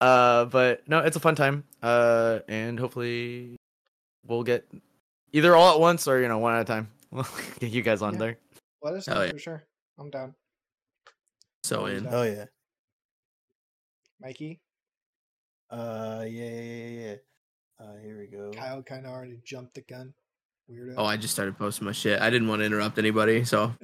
[0.00, 1.64] uh, but no, it's a fun time.
[1.82, 3.56] Uh, and hopefully
[4.24, 4.64] we'll get
[5.32, 6.88] either all at once or you know one at a time.
[7.10, 7.26] We'll
[7.60, 8.18] get you guys on Yeah.
[8.18, 8.38] there.
[8.82, 9.30] Let us Hell know yeah.
[9.32, 9.62] for sure.
[9.98, 10.34] I'm down.
[11.64, 12.04] So Always in.
[12.04, 12.14] down.
[12.14, 12.44] oh yeah.
[14.20, 14.60] Mikey,
[15.70, 17.14] Uh, yeah, yeah, yeah, yeah.
[17.80, 18.50] Uh, here we go.
[18.52, 20.14] Kyle kind of already jumped the gun.
[20.70, 20.94] Weirdo.
[20.96, 22.20] Oh, I just started posting my shit.
[22.20, 23.74] I didn't want to interrupt anybody, so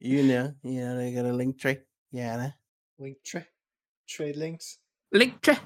[0.00, 1.78] You know, you know, they got a link tree.
[2.12, 2.50] Yeah,
[2.98, 3.44] Link tree,
[4.08, 4.78] trade links.
[5.12, 5.58] link tree,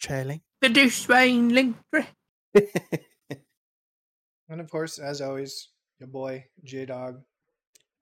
[0.00, 0.40] trailing.
[0.60, 2.06] the douchebag link tre.
[4.52, 5.68] And of course, as always,
[5.98, 7.22] your boy J Dog,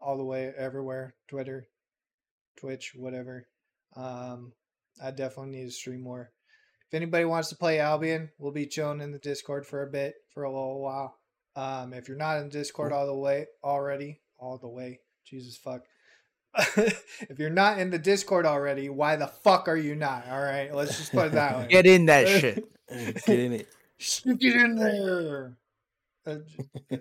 [0.00, 1.68] all the way everywhere, Twitter,
[2.58, 3.46] Twitch, whatever.
[3.94, 4.52] Um,
[5.00, 6.32] I definitely need to stream more.
[6.88, 10.14] If anybody wants to play Albion, we'll be chilling in the Discord for a bit,
[10.34, 11.18] for a little while.
[11.54, 15.82] Um, if you're not in Discord all the way already, all the way, Jesus fuck.
[16.76, 20.26] if you're not in the Discord already, why the fuck are you not?
[20.28, 21.66] All right, let's just put it that way.
[21.68, 22.64] Get in that shit.
[22.88, 23.68] Get in it.
[24.38, 25.56] Get in there.
[26.24, 26.44] That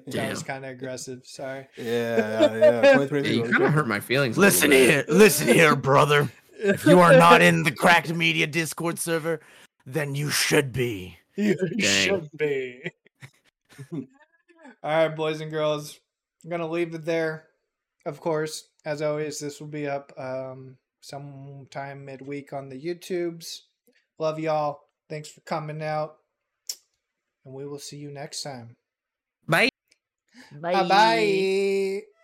[0.29, 1.21] was kind of aggressive.
[1.25, 1.67] Sorry.
[1.77, 2.97] Yeah, yeah.
[2.99, 3.07] yeah.
[3.11, 4.37] Yeah, you kind of hurt my feelings.
[4.37, 6.29] Listen here, listen here, brother.
[6.57, 9.39] If you are not in the Cracked Media Discord server,
[9.85, 11.17] then you should be.
[11.35, 11.79] You Dang.
[11.79, 12.91] should be.
[13.91, 14.03] All
[14.83, 15.99] right, boys and girls.
[16.43, 17.47] I'm gonna leave it there.
[18.05, 23.61] Of course, as always, this will be up um, sometime midweek on the YouTubes.
[24.17, 24.81] Love y'all.
[25.09, 26.17] Thanks for coming out,
[27.49, 28.75] and we will see you next time.
[29.47, 29.69] Bye.
[30.61, 32.18] Bye bye.